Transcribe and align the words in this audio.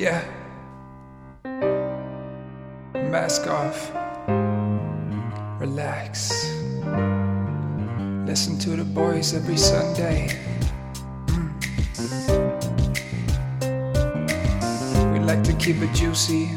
Yeah. 0.00 0.24
Mask 2.94 3.46
off. 3.48 3.92
Relax. 5.60 6.48
Listen 8.24 8.58
to 8.60 8.76
the 8.76 8.84
boys 8.94 9.34
every 9.34 9.58
Sunday. 9.58 10.28
Mm. 11.26 11.52
We 15.12 15.18
like 15.18 15.44
to 15.44 15.52
keep 15.52 15.82
it 15.82 15.92
juicy. 15.92 16.48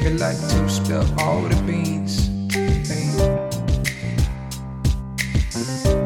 We 0.00 0.10
like 0.18 0.40
to 0.50 0.68
spill 0.68 1.06
all 1.20 1.42
the 1.42 1.62
beans. 1.62 2.26
Hey. 2.50 3.06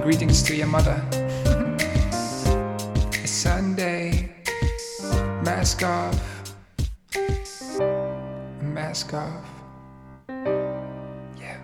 Greetings 0.03 0.43
to 0.43 0.55
your 0.55 0.67
mother. 0.67 1.03
it's 3.25 3.31
Sunday. 3.31 4.29
Mask 5.43 5.83
off. 5.83 6.34
Mask 8.95 9.13
off. 9.15 9.45
Yeah. 11.37 11.59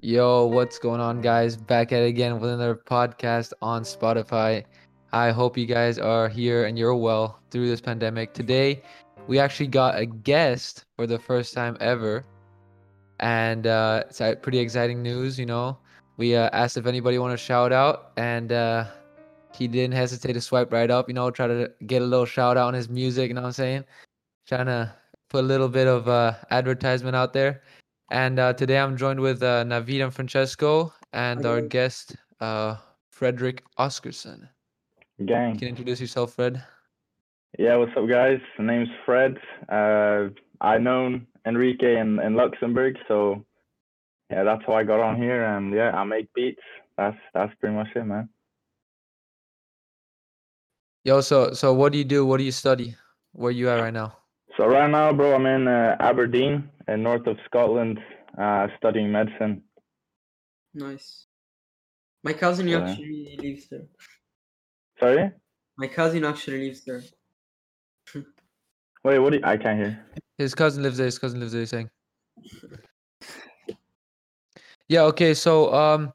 Yo, 0.00 0.46
what's 0.46 0.78
going 0.78 1.02
on, 1.02 1.20
guys? 1.20 1.54
Back 1.54 1.92
at 1.92 2.00
it 2.00 2.06
again 2.06 2.40
with 2.40 2.50
another 2.50 2.74
podcast 2.74 3.52
on 3.60 3.82
Spotify. 3.82 4.64
I 5.12 5.32
hope 5.32 5.58
you 5.58 5.66
guys 5.66 5.98
are 5.98 6.30
here 6.30 6.64
and 6.64 6.78
you're 6.78 6.94
well 6.94 7.40
through 7.50 7.68
this 7.68 7.82
pandemic. 7.82 8.32
Today, 8.32 8.82
we 9.26 9.38
actually 9.38 9.66
got 9.66 9.98
a 9.98 10.06
guest 10.06 10.86
for 10.96 11.06
the 11.06 11.18
first 11.18 11.52
time 11.52 11.76
ever, 11.78 12.24
and 13.20 13.66
uh, 13.66 14.04
it's 14.06 14.22
uh, 14.22 14.34
pretty 14.36 14.60
exciting 14.60 15.02
news. 15.02 15.38
You 15.38 15.44
know, 15.44 15.76
we 16.16 16.36
uh, 16.36 16.48
asked 16.54 16.78
if 16.78 16.86
anybody 16.86 17.18
want 17.18 17.32
to 17.32 17.36
shout 17.36 17.70
out, 17.70 18.12
and 18.16 18.50
uh, 18.50 18.86
he 19.54 19.68
didn't 19.68 19.92
hesitate 19.92 20.32
to 20.32 20.40
swipe 20.40 20.72
right 20.72 20.90
up. 20.90 21.06
You 21.08 21.12
know, 21.12 21.30
try 21.30 21.48
to 21.48 21.70
get 21.86 22.00
a 22.00 22.06
little 22.06 22.24
shout 22.24 22.56
out 22.56 22.68
on 22.68 22.72
his 22.72 22.88
music. 22.88 23.28
You 23.28 23.34
know 23.34 23.42
what 23.42 23.48
I'm 23.48 23.52
saying? 23.52 23.84
Trying 24.46 24.66
to 24.66 24.92
put 25.28 25.44
a 25.44 25.46
little 25.46 25.68
bit 25.68 25.86
of 25.86 26.08
uh, 26.08 26.34
advertisement 26.50 27.16
out 27.16 27.32
there. 27.32 27.62
And 28.10 28.38
uh, 28.38 28.52
today 28.52 28.78
I'm 28.78 28.96
joined 28.96 29.20
with 29.20 29.42
uh, 29.42 29.64
Navid 29.64 30.02
and 30.04 30.12
Francesco 30.12 30.92
and 31.12 31.46
our 31.46 31.60
guest, 31.60 32.16
uh, 32.40 32.76
Frederick 33.10 33.64
Oscarson. 33.78 34.48
Gang. 35.24 35.26
Can 35.26 35.52
you 35.52 35.58
can 35.58 35.68
introduce 35.68 36.00
yourself, 36.00 36.34
Fred. 36.34 36.62
Yeah, 37.58 37.76
what's 37.76 37.92
up, 37.96 38.08
guys? 38.08 38.40
My 38.58 38.64
name's 38.64 38.88
Fred. 39.04 39.38
Uh, 39.68 40.28
I 40.60 40.78
known 40.78 41.26
Enrique 41.46 41.98
in, 41.98 42.18
in 42.20 42.34
Luxembourg, 42.34 42.96
so 43.08 43.44
yeah, 44.30 44.42
that's 44.42 44.62
how 44.66 44.72
I 44.74 44.84
got 44.84 45.00
on 45.00 45.16
here. 45.16 45.44
And 45.44 45.72
yeah, 45.72 45.90
I 45.92 46.04
make 46.04 46.32
beats. 46.34 46.62
That's 46.96 47.16
that's 47.34 47.54
pretty 47.60 47.74
much 47.74 47.88
it, 47.94 48.04
man. 48.04 48.28
Yo, 51.04 51.20
so 51.20 51.52
so 51.52 51.74
what 51.74 51.92
do 51.92 51.98
you 51.98 52.04
do? 52.04 52.24
What 52.24 52.38
do 52.38 52.44
you 52.44 52.52
study? 52.52 52.96
Where 53.32 53.50
you 53.50 53.68
at 53.68 53.80
right 53.80 53.92
now? 53.92 54.16
So 54.56 54.66
right 54.66 54.90
now, 54.90 55.12
bro, 55.12 55.34
I'm 55.34 55.46
in 55.46 55.66
uh, 55.66 55.96
Aberdeen, 56.00 56.70
in 56.86 57.02
north 57.02 57.26
of 57.26 57.38
Scotland, 57.46 57.98
uh, 58.38 58.68
studying 58.76 59.10
medicine. 59.10 59.64
Nice. 60.74 61.26
My 62.22 62.32
cousin 62.34 62.68
Yeah. 62.68 62.78
actually 62.90 63.36
lives 63.40 63.68
there. 63.68 63.88
Sorry? 65.00 65.32
My 65.76 65.88
cousin 65.88 66.24
actually 66.24 66.68
lives 66.68 66.84
there. 66.84 67.02
Wait, 69.04 69.18
what? 69.18 69.30
Do 69.30 69.38
you, 69.38 69.44
I 69.44 69.56
can't 69.56 69.78
hear. 69.78 70.06
His 70.38 70.54
cousin 70.54 70.82
lives 70.82 70.98
there. 70.98 71.06
His 71.06 71.18
cousin 71.18 71.40
lives 71.40 71.52
there. 71.52 71.62
He's 71.62 71.70
saying. 71.70 71.90
Yeah. 74.88 75.02
Okay. 75.04 75.34
So 75.34 75.72
um, 75.72 76.12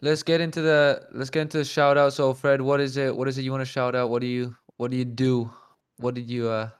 let's 0.00 0.22
get 0.22 0.40
into 0.40 0.62
the 0.62 1.06
let's 1.12 1.30
get 1.30 1.42
into 1.42 1.58
the 1.58 1.64
shout 1.64 1.98
out. 1.98 2.12
So 2.12 2.32
Fred, 2.34 2.62
what 2.62 2.80
is 2.80 2.96
it? 2.96 3.14
What 3.14 3.28
is 3.28 3.36
it 3.36 3.42
you 3.42 3.50
want 3.50 3.62
to 3.62 3.66
shout 3.66 3.94
out? 3.94 4.10
What 4.10 4.20
do 4.20 4.26
you 4.26 4.56
What 4.76 4.90
do 4.90 4.96
you 4.96 5.04
do? 5.04 5.50
What 5.98 6.14
did 6.14 6.30
you 6.30 6.48
uh 6.48 6.70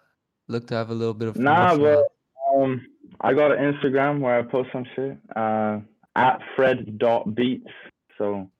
look 0.50 0.66
to 0.68 0.74
have 0.74 0.90
a 0.90 0.94
little 0.94 1.14
bit 1.14 1.28
of 1.28 1.36
Nah, 1.36 1.74
promotion 1.74 2.04
but 2.50 2.60
um, 2.62 2.86
I 3.20 3.32
got 3.34 3.52
an 3.52 3.72
Instagram 3.72 4.20
where 4.20 4.38
I 4.38 4.42
post 4.42 4.70
some 4.72 4.84
shit. 4.94 5.16
Uh, 5.34 5.80
at 6.16 6.40
Fred 6.56 6.98
dot 6.98 7.34
beats. 7.34 7.70
So 8.18 8.50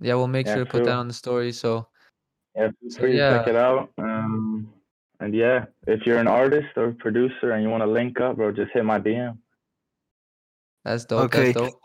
Yeah, 0.00 0.14
we'll 0.14 0.28
make 0.28 0.46
Yeah, 0.46 0.54
sure 0.54 0.64
to 0.64 0.70
put 0.70 0.84
that 0.84 0.94
on 0.94 1.08
the 1.08 1.14
story. 1.14 1.52
So 1.52 1.88
Yeah, 2.56 2.70
feel 2.80 2.90
So, 2.90 3.00
free 3.00 3.12
to 3.12 3.18
check 3.18 3.48
it 3.48 3.56
out. 3.56 3.90
Um, 3.98 4.72
and 5.20 5.34
yeah, 5.34 5.66
if 5.86 6.06
you're 6.06 6.18
an 6.18 6.28
artist 6.28 6.68
or 6.76 6.92
producer 6.92 7.52
and 7.52 7.62
you 7.62 7.68
want 7.68 7.82
to 7.82 7.86
link 7.86 8.20
up, 8.20 8.36
bro, 8.36 8.52
just 8.52 8.72
hit 8.72 8.84
my 8.84 8.98
DM. 8.98 9.38
that's 10.84 11.04
dope. 11.04 11.24
Okay. 11.26 11.52
That's 11.52 11.58
dope. 11.58 11.80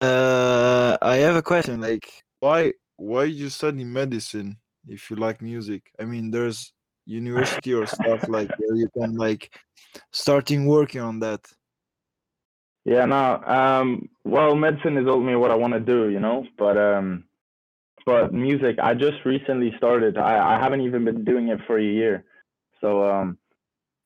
Uh, 0.00 0.98
I 1.00 1.16
have 1.16 1.36
a 1.36 1.42
question. 1.42 1.80
Like, 1.80 2.10
why 2.40 2.72
why 2.96 3.24
you 3.24 3.48
study 3.48 3.84
medicine 3.84 4.58
if 4.86 5.10
you 5.10 5.16
like 5.16 5.40
music? 5.40 5.90
I 5.98 6.04
mean, 6.04 6.30
there's 6.30 6.73
university 7.06 7.74
or 7.74 7.86
stuff 7.86 8.28
like 8.28 8.50
where 8.58 8.76
you 8.76 8.88
can 8.96 9.16
like 9.16 9.56
starting 10.12 10.66
working 10.66 11.00
on 11.00 11.20
that. 11.20 11.40
Yeah, 12.84 13.06
no. 13.06 13.42
Um, 13.44 14.08
well, 14.24 14.54
medicine 14.54 14.98
is 14.98 15.06
ultimately 15.06 15.36
what 15.36 15.50
I 15.50 15.54
want 15.54 15.72
to 15.74 15.80
do, 15.80 16.10
you 16.10 16.20
know. 16.20 16.46
But 16.58 16.76
um, 16.76 17.24
but 18.04 18.32
music, 18.32 18.78
I 18.82 18.94
just 18.94 19.24
recently 19.24 19.72
started. 19.76 20.18
I 20.18 20.56
I 20.56 20.60
haven't 20.60 20.82
even 20.82 21.04
been 21.04 21.24
doing 21.24 21.48
it 21.48 21.60
for 21.66 21.78
a 21.78 21.84
year. 21.84 22.24
So 22.80 23.10
um, 23.10 23.38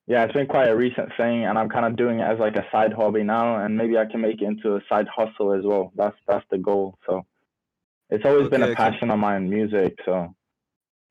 yeah, 0.07 0.25
it's 0.25 0.33
been 0.33 0.47
quite 0.47 0.69
a 0.69 0.77
recent 0.77 1.11
thing, 1.17 1.45
and 1.45 1.59
I'm 1.59 1.69
kind 1.69 1.87
of 1.87 1.97
doing 1.97 2.21
it 2.21 2.25
as 2.25 2.39
like 2.39 2.57
a 2.57 2.67
side 2.71 2.93
hobby 2.93 3.25
now, 3.25 3.65
and 3.65 3.77
maybe 3.77 3.99
I 3.99 4.07
can 4.07 4.21
make 4.21 4.41
it 4.43 4.47
into 4.47 4.77
a 4.77 4.81
side 4.89 5.09
hustle 5.09 5.53
as 5.53 5.65
well. 5.65 5.93
That's 5.97 6.17
that's 6.27 6.47
the 6.51 6.59
goal. 6.59 6.99
So 7.07 7.27
it's 8.11 8.25
always 8.25 8.49
been 8.49 8.63
Okay, 8.63 8.71
a 8.71 8.73
okay. 8.73 8.75
passion 8.75 9.11
of 9.11 9.19
mine, 9.19 9.51
music. 9.51 9.99
So. 10.05 10.35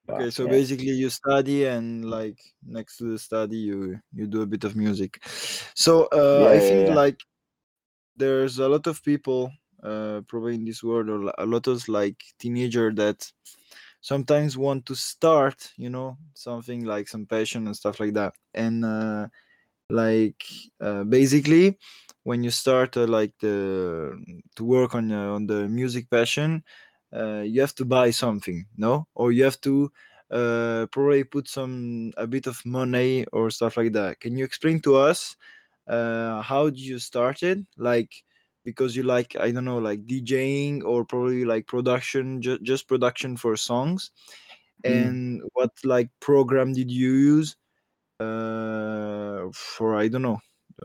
Okay, 0.09 0.29
so 0.29 0.47
yeah. 0.47 0.49
basically 0.49 0.91
you 0.91 1.09
study 1.09 1.65
and 1.65 2.09
like 2.09 2.39
next 2.65 2.97
to 2.97 3.11
the 3.11 3.19
study 3.19 3.57
you 3.57 3.99
you 4.13 4.25
do 4.27 4.41
a 4.41 4.45
bit 4.45 4.63
of 4.63 4.75
music. 4.75 5.19
So 5.75 6.05
uh, 6.13 6.47
Yeah, 6.47 6.49
I 6.49 6.59
think 6.59 6.87
yeah. 6.87 6.95
like 6.95 7.19
there's 8.15 8.59
a 8.59 8.67
lot 8.69 8.87
of 8.87 9.03
people 9.03 9.51
uh, 9.83 10.21
probably 10.27 10.55
in 10.55 10.65
this 10.65 10.83
world 10.83 11.09
or 11.09 11.31
a 11.37 11.45
lot 11.45 11.67
of 11.67 11.87
like 11.87 12.23
teenager 12.39 12.91
that 12.93 13.31
sometimes 14.01 14.57
want 14.57 14.85
to 14.87 14.95
start 14.95 15.71
you 15.77 15.89
know 15.89 16.17
something 16.33 16.85
like 16.85 17.07
some 17.07 17.25
passion 17.25 17.67
and 17.67 17.75
stuff 17.75 17.99
like 17.99 18.13
that 18.13 18.33
and 18.53 18.85
uh, 18.85 19.27
like 19.89 20.43
uh, 20.81 21.03
basically 21.05 21.77
when 22.23 22.43
you 22.43 22.51
start 22.51 22.97
uh, 22.97 23.07
like 23.07 23.33
the 23.39 24.17
to 24.55 24.63
work 24.63 24.95
on 24.95 25.11
uh, 25.11 25.33
on 25.33 25.47
the 25.47 25.67
music 25.69 26.09
passion 26.09 26.63
uh, 27.15 27.41
you 27.41 27.61
have 27.61 27.75
to 27.75 27.85
buy 27.85 28.11
something 28.11 28.65
no? 28.77 29.07
Or 29.15 29.31
you 29.31 29.43
have 29.45 29.59
to 29.61 29.91
uh, 30.31 30.87
probably 30.91 31.23
put 31.23 31.47
some 31.47 32.11
a 32.17 32.27
bit 32.27 32.47
of 32.47 32.65
money 32.65 33.25
or 33.31 33.49
stuff 33.49 33.77
like 33.77 33.93
that. 33.93 34.19
Can 34.19 34.37
you 34.37 34.43
explain 34.45 34.81
to 34.81 34.97
us 34.97 35.35
uh, 35.87 36.41
how 36.41 36.65
did 36.69 36.79
you 36.79 36.99
started 36.99 37.65
like 37.77 38.11
because 38.65 38.95
you 38.95 39.03
like 39.03 39.35
i 39.39 39.49
don't 39.51 39.63
know 39.63 39.77
like 39.77 40.05
djing 40.05 40.83
or 40.83 41.05
probably 41.05 41.45
like 41.45 41.65
production 41.67 42.41
ju- 42.41 42.59
just 42.59 42.87
production 42.87 43.37
for 43.37 43.55
songs. 43.55 44.11
Mm. 44.85 45.07
and 45.07 45.41
what 45.53 45.71
like 45.83 46.09
program 46.19 46.73
did 46.73 46.91
you 46.91 47.11
use 47.13 47.55
uh 48.19 49.47
for 49.53 49.95
i 49.95 50.07
don't 50.07 50.21
know 50.23 50.39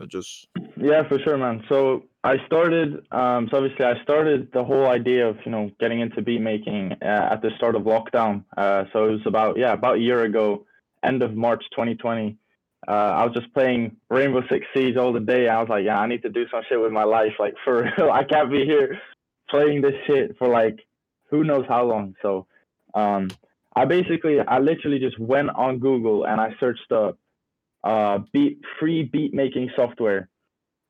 just 0.07 0.47
Yeah, 0.77 1.07
for 1.07 1.19
sure, 1.19 1.37
man. 1.37 1.63
So 1.69 2.03
I 2.23 2.37
started. 2.45 3.05
Um, 3.11 3.47
so 3.49 3.57
obviously, 3.57 3.85
I 3.85 4.01
started 4.03 4.49
the 4.53 4.63
whole 4.63 4.87
idea 4.87 5.27
of 5.27 5.37
you 5.45 5.51
know 5.51 5.71
getting 5.79 5.99
into 5.99 6.21
beat 6.21 6.41
making 6.41 6.93
uh, 7.01 7.29
at 7.31 7.41
the 7.41 7.51
start 7.57 7.75
of 7.75 7.83
lockdown. 7.83 8.43
Uh, 8.57 8.85
so 8.91 9.05
it 9.05 9.11
was 9.11 9.25
about 9.25 9.57
yeah 9.57 9.73
about 9.73 9.97
a 9.97 9.99
year 9.99 10.23
ago, 10.23 10.65
end 11.03 11.21
of 11.21 11.35
March 11.35 11.63
2020. 11.71 12.37
Uh, 12.85 12.91
I 12.91 13.25
was 13.25 13.33
just 13.33 13.53
playing 13.53 13.95
Rainbow 14.09 14.41
Six 14.49 14.65
Siege 14.73 14.97
all 14.97 15.13
the 15.13 15.19
day. 15.19 15.47
I 15.47 15.59
was 15.61 15.69
like, 15.69 15.85
yeah, 15.85 15.99
I 15.99 16.07
need 16.07 16.21
to 16.23 16.29
do 16.29 16.45
some 16.49 16.63
shit 16.67 16.81
with 16.81 16.91
my 16.91 17.03
life. 17.05 17.33
Like 17.39 17.55
for 17.63 17.83
real, 17.97 18.11
I 18.11 18.23
can't 18.23 18.51
be 18.51 18.65
here 18.65 18.99
playing 19.49 19.81
this 19.81 19.95
shit 20.07 20.37
for 20.37 20.47
like 20.47 20.79
who 21.29 21.43
knows 21.43 21.65
how 21.67 21.85
long. 21.85 22.15
So 22.21 22.47
um, 22.93 23.29
I 23.75 23.85
basically, 23.85 24.39
I 24.39 24.59
literally 24.59 24.99
just 24.99 25.19
went 25.19 25.49
on 25.49 25.79
Google 25.79 26.25
and 26.25 26.39
I 26.39 26.55
searched 26.59 26.91
up 26.91 27.17
uh, 27.83 28.19
beat 28.31 28.59
free 28.79 29.03
beat 29.03 29.33
making 29.33 29.69
software 29.75 30.29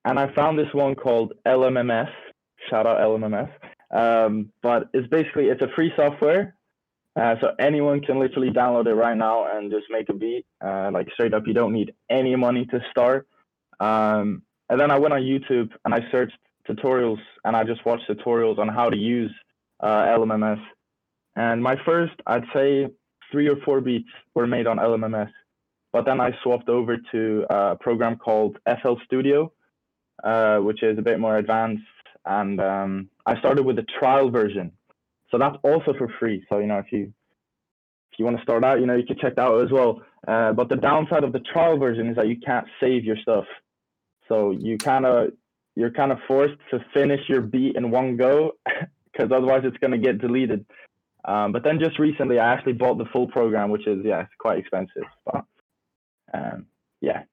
and 0.06 0.20
I 0.20 0.34
found 0.34 0.60
this 0.60 0.74
one 0.74 0.96
called 0.96 1.34
LMMS. 1.46 2.10
Shout 2.70 2.86
out 2.86 3.00
LMMS. 3.00 3.52
Um, 3.92 4.52
but 4.62 4.90
it's 4.94 5.08
basically 5.08 5.46
it's 5.46 5.62
a 5.62 5.68
free 5.76 5.94
software, 5.96 6.56
uh, 7.16 7.36
so 7.40 7.52
anyone 7.60 8.02
can 8.02 8.20
literally 8.20 8.50
download 8.50 8.88
it 8.88 8.96
right 8.96 9.16
now 9.16 9.46
and 9.56 9.72
just 9.72 9.86
make 9.90 10.10
a 10.10 10.14
beat. 10.14 10.46
Uh, 10.66 10.90
like 10.92 11.08
straight 11.14 11.34
up, 11.34 11.44
you 11.46 11.54
don't 11.54 11.74
need 11.74 11.94
any 12.10 12.36
money 12.36 12.66
to 12.66 12.82
start. 12.90 13.28
Um, 13.80 14.42
and 14.70 14.80
then 14.80 14.90
I 14.90 14.98
went 14.98 15.14
on 15.14 15.22
YouTube 15.22 15.70
and 15.86 15.94
I 15.94 16.00
searched 16.12 16.38
tutorials 16.68 17.20
and 17.46 17.56
I 17.56 17.64
just 17.64 17.86
watched 17.86 18.10
tutorials 18.10 18.58
on 18.58 18.68
how 18.68 18.90
to 18.90 18.98
use 18.98 19.32
uh, 19.80 20.06
LMMS. 20.06 20.62
And 21.36 21.62
my 21.62 21.76
first, 21.86 22.14
I'd 22.26 22.46
say, 22.54 22.88
three 23.32 23.48
or 23.48 23.58
four 23.66 23.82
beats 23.82 24.10
were 24.36 24.48
made 24.48 24.68
on 24.68 24.78
LMMS. 24.78 25.32
But 25.94 26.06
then 26.06 26.20
I 26.20 26.32
swapped 26.42 26.70
over 26.70 26.98
to 27.12 27.46
a 27.50 27.76
program 27.76 28.18
called 28.18 28.58
FL 28.82 28.96
Studio, 29.06 29.54
uh, 30.24 30.58
which 30.58 30.82
is 30.82 30.98
a 30.98 31.04
bit 31.04 31.20
more 31.20 31.38
advanced. 31.38 31.84
And 32.26 32.60
um, 32.60 33.10
I 33.28 33.38
started 33.38 33.64
with 33.64 33.76
the 33.76 33.86
trial 34.00 34.32
version, 34.32 34.72
so 35.30 35.38
that's 35.38 35.58
also 35.64 35.94
for 35.98 36.12
free. 36.20 36.44
So 36.50 36.60
you 36.60 36.68
know, 36.68 36.80
if 36.80 36.92
you 36.92 37.14
if 38.12 38.20
you 38.20 38.26
want 38.26 38.38
to 38.38 38.44
start 38.44 38.64
out, 38.64 38.80
you 38.80 38.88
know, 38.88 38.96
you 38.96 39.06
can 39.06 39.18
check 39.20 39.36
that 39.36 39.42
out 39.42 39.64
as 39.64 39.72
well. 39.72 40.02
Uh, 40.28 40.54
but 40.54 40.70
the 40.70 40.78
downside 40.78 41.24
of 41.24 41.34
the 41.34 41.40
trial 41.40 41.78
version 41.78 42.08
is 42.08 42.16
that 42.16 42.28
you 42.28 42.38
can't 42.40 42.68
save 42.80 43.04
your 43.04 43.18
stuff. 43.18 43.46
So 44.30 44.52
you 44.52 44.78
kind 44.78 45.06
of 45.06 45.34
you're 45.76 45.92
kind 45.92 46.12
of 46.12 46.20
forced 46.28 46.58
to 46.72 46.84
finish 46.94 47.22
your 47.28 47.42
beat 47.42 47.76
in 47.76 47.92
one 47.92 48.18
go 48.18 48.54
because 49.12 49.32
otherwise 49.32 49.62
it's 49.64 49.78
going 49.78 49.92
to 49.92 49.98
get 49.98 50.20
deleted. 50.20 50.66
Um, 51.26 51.52
but 51.52 51.64
then 51.64 51.80
just 51.80 52.00
recently, 52.00 52.40
I 52.40 52.54
actually 52.54 52.74
bought 52.74 52.98
the 52.98 53.06
full 53.06 53.28
program, 53.28 53.70
which 53.70 53.88
is 53.88 54.00
yeah, 54.04 54.22
it's 54.22 54.32
quite 54.40 54.60
expensive. 54.60 55.04
But 55.26 55.46
um, 56.34 56.66
yeah, 57.02 57.24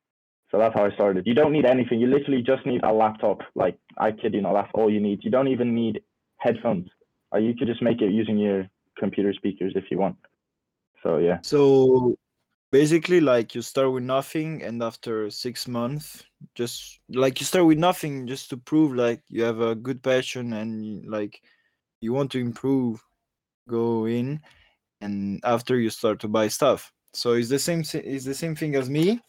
so 0.51 0.59
that's 0.59 0.75
how 0.75 0.85
I 0.85 0.91
started. 0.93 1.27
You 1.27 1.35
don't 1.35 1.53
need 1.53 1.65
anything. 1.65 2.01
You 2.01 2.09
literally 2.09 2.43
just 2.43 2.67
need 2.67 2.83
a 2.83 2.93
laptop. 2.93 3.43
Like 3.55 3.79
I 3.99 4.11
kid 4.13 4.35
you 4.35 4.43
not, 4.43 4.55
that's 4.55 4.71
all 4.75 4.91
you 4.91 5.01
need. 5.01 5.21
You 5.23 5.31
don't 5.31 5.49
even 5.49 5.75
need 5.75 6.03
headphones. 6.39 6.89
Or 7.33 7.39
you 7.39 7.55
could 7.55 7.69
just 7.69 7.83
make 7.83 8.03
it 8.03 8.11
using 8.11 8.39
your 8.39 8.69
computer 8.99 9.33
speakers 9.33 9.75
if 9.77 9.85
you 9.91 9.99
want. 9.99 10.17
So 11.03 11.19
yeah. 11.19 11.39
So 11.43 12.17
basically, 12.73 13.21
like 13.21 13.55
you 13.55 13.63
start 13.63 13.93
with 13.93 14.03
nothing, 14.03 14.63
and 14.63 14.83
after 14.83 15.31
six 15.31 15.69
months, 15.69 16.25
just 16.57 16.99
like 17.09 17.39
you 17.41 17.47
start 17.47 17.67
with 17.67 17.79
nothing, 17.79 18.27
just 18.27 18.51
to 18.51 18.57
prove 18.57 18.95
like 18.95 19.23
you 19.29 19.45
have 19.45 19.61
a 19.61 19.77
good 19.77 20.03
passion 20.03 20.55
and 20.55 21.07
like 21.07 21.41
you 22.01 22.13
want 22.13 22.33
to 22.33 22.41
improve, 22.41 23.01
go 23.69 24.07
in, 24.07 24.41
and 25.01 25.41
after 25.45 25.79
you 25.79 25.91
start 25.91 26.19
to 26.21 26.29
buy 26.29 26.49
stuff. 26.49 26.93
So 27.13 27.35
it's 27.35 27.49
the 27.49 27.59
same. 27.59 27.81
It's 27.95 28.25
the 28.25 28.35
same 28.35 28.57
thing 28.57 28.75
as 28.77 28.89
me, 28.91 29.21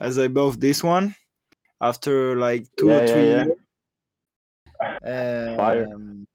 as 0.00 0.18
I 0.18 0.28
bought 0.28 0.60
this 0.60 0.82
one 0.84 1.14
after 1.80 2.36
like 2.36 2.66
two 2.76 2.90
Yeah, 2.90 2.94
or 2.94 3.02
three 3.02 3.26
yeah. 3.28 3.44
years. 3.44 3.54
Fire. 5.56 5.86
Um, 5.86 6.26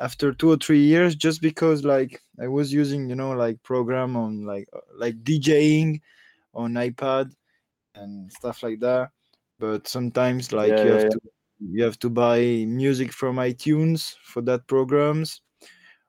after 0.00 0.32
two 0.32 0.50
or 0.50 0.56
three 0.56 0.80
years 0.82 1.14
just 1.14 1.42
because 1.42 1.84
like 1.84 2.22
i 2.40 2.48
was 2.48 2.72
using 2.72 3.08
you 3.10 3.14
know 3.14 3.32
like 3.32 3.62
program 3.62 4.16
on 4.16 4.44
like 4.46 4.66
like 4.94 5.22
djing 5.22 6.00
on 6.54 6.74
ipad 6.74 7.32
and 7.94 8.32
stuff 8.32 8.62
like 8.62 8.80
that 8.80 9.10
but 9.58 9.88
sometimes 9.88 10.52
like 10.52 10.82
Yeah, 10.82 10.84
you 10.84 10.90
yeah, 10.90 10.92
have 10.92 11.08
yeah. 11.08 11.10
to 11.10 11.20
you 11.60 11.84
have 11.84 11.98
to 12.00 12.10
buy 12.10 12.40
music 12.66 13.12
from 13.12 13.36
itunes 13.36 14.16
for 14.24 14.42
that 14.42 14.66
programs 14.68 15.42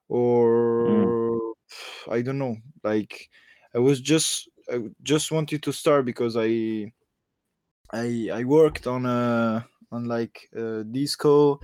or 0.10 1.54
i 2.12 2.22
don't 2.22 2.40
know 2.40 2.58
like 2.84 3.30
i 3.76 3.80
was 3.80 4.02
just 4.02 4.50
i 4.72 4.80
just 5.04 5.32
wanted 5.32 5.62
to 5.64 5.72
start 5.74 6.06
because 6.06 6.36
i 6.38 6.92
i 7.92 8.30
i 8.34 8.44
worked 8.44 8.88
on 8.88 9.06
a 9.06 9.68
on 9.92 10.06
like 10.06 10.50
uh, 10.58 10.84
disco 10.84 11.60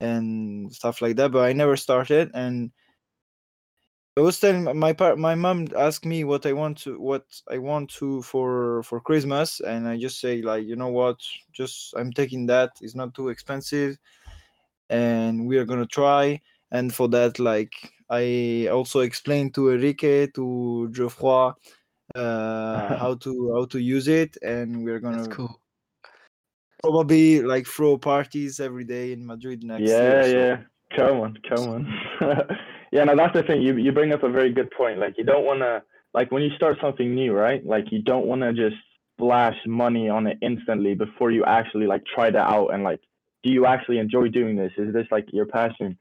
and 0.00 0.72
stuff 0.74 1.02
like 1.02 1.16
that 1.16 1.32
but 1.32 1.44
i 1.44 1.52
never 1.52 1.76
started. 1.76 2.30
And 2.34 2.72
i 4.16 4.20
was 4.20 4.40
telling 4.40 4.64
my- 4.64 4.72
my 4.72 4.92
part 4.92 5.18
my 5.18 5.34
mom 5.34 5.66
asked 5.76 6.04
me 6.04 6.24
what 6.24 6.44
i 6.46 6.52
want 6.52 6.76
to 6.78 6.98
what 7.00 7.26
i 7.50 7.58
want 7.58 7.88
to 7.90 8.22
for 8.22 8.82
for 8.82 9.00
christmas. 9.00 9.60
And 9.60 9.88
i 9.88 9.96
just 9.96 10.20
say 10.20 10.42
like 10.42 10.66
you 10.66 10.76
know 10.76 10.88
what? 11.00 11.18
Just 11.52 11.94
i'm 11.96 12.12
taking 12.12 12.46
that. 12.46 12.70
It's 12.80 12.94
not 12.94 13.14
too 13.14 13.28
expensive. 13.28 13.98
And 14.90 15.46
we 15.48 15.58
are 15.58 15.66
gonna 15.66 15.86
try. 15.86 16.42
And 16.72 16.94
for 16.94 17.08
that 17.10 17.38
like 17.38 17.74
i 18.10 18.68
also 18.70 19.00
explained 19.00 19.54
to 19.54 19.70
enrique 19.72 20.26
to 20.28 20.88
geoffroy 20.92 21.52
uh 22.14 22.96
how 23.02 23.14
to 23.14 23.52
how 23.54 23.64
to 23.64 23.78
use 23.78 24.08
it 24.08 24.36
and 24.42 24.84
we're 24.84 25.00
gonna 25.00 25.16
That's 25.16 25.28
cool. 25.28 25.60
probably 26.82 27.42
like 27.42 27.66
throw 27.66 27.98
parties 27.98 28.60
every 28.60 28.84
day 28.84 29.12
in 29.12 29.26
madrid 29.26 29.62
next 29.62 29.90
yeah, 29.90 30.02
year 30.02 30.22
so 30.22 30.38
yeah. 30.38 30.56
Come 30.96 31.20
on, 31.20 31.38
come 31.48 31.68
on. 31.68 32.00
yeah, 32.92 33.04
no, 33.04 33.14
that's 33.14 33.34
the 33.34 33.42
thing. 33.42 33.62
You 33.62 33.76
you 33.76 33.92
bring 33.92 34.12
up 34.12 34.22
a 34.22 34.30
very 34.30 34.52
good 34.52 34.70
point. 34.70 34.98
Like 34.98 35.18
you 35.18 35.24
don't 35.24 35.44
want 35.44 35.60
to 35.60 35.82
like 36.14 36.32
when 36.32 36.42
you 36.42 36.50
start 36.56 36.78
something 36.80 37.14
new, 37.14 37.32
right? 37.32 37.64
Like 37.64 37.92
you 37.92 38.02
don't 38.02 38.26
want 38.26 38.42
to 38.42 38.52
just 38.52 38.76
splash 39.14 39.56
money 39.66 40.08
on 40.08 40.26
it 40.26 40.38
instantly 40.40 40.94
before 40.94 41.30
you 41.30 41.44
actually 41.44 41.86
like 41.86 42.02
try 42.06 42.30
that 42.30 42.48
out 42.48 42.68
and 42.68 42.84
like 42.84 43.00
do 43.42 43.50
you 43.50 43.66
actually 43.66 43.98
enjoy 43.98 44.28
doing 44.28 44.56
this? 44.56 44.72
Is 44.78 44.92
this 44.92 45.06
like 45.10 45.26
your 45.32 45.46
passion? 45.46 45.98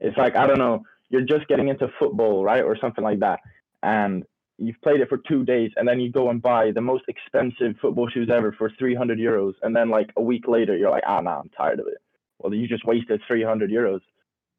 It's 0.00 0.16
like 0.16 0.36
I 0.36 0.46
don't 0.46 0.58
know, 0.58 0.84
you're 1.10 1.22
just 1.22 1.48
getting 1.48 1.68
into 1.68 1.88
football, 1.98 2.44
right? 2.44 2.62
Or 2.64 2.76
something 2.78 3.04
like 3.04 3.20
that. 3.20 3.40
And 3.82 4.24
you've 4.58 4.80
played 4.82 5.00
it 5.00 5.08
for 5.08 5.18
2 5.18 5.44
days 5.44 5.70
and 5.76 5.86
then 5.86 6.00
you 6.00 6.10
go 6.10 6.30
and 6.30 6.40
buy 6.42 6.70
the 6.72 6.80
most 6.80 7.04
expensive 7.08 7.74
football 7.80 8.08
shoes 8.08 8.30
ever 8.30 8.52
for 8.52 8.70
300 8.78 9.18
euros 9.18 9.54
and 9.62 9.76
then 9.76 9.90
like 9.90 10.10
a 10.16 10.22
week 10.22 10.48
later 10.48 10.76
you're 10.76 10.90
like, 10.90 11.04
"Ah, 11.06 11.20
nah, 11.20 11.40
I'm 11.40 11.50
tired 11.50 11.80
of 11.80 11.86
it." 11.88 11.98
Well, 12.38 12.54
you 12.54 12.66
just 12.68 12.84
wasted 12.86 13.20
300 13.26 13.70
euros 13.70 14.00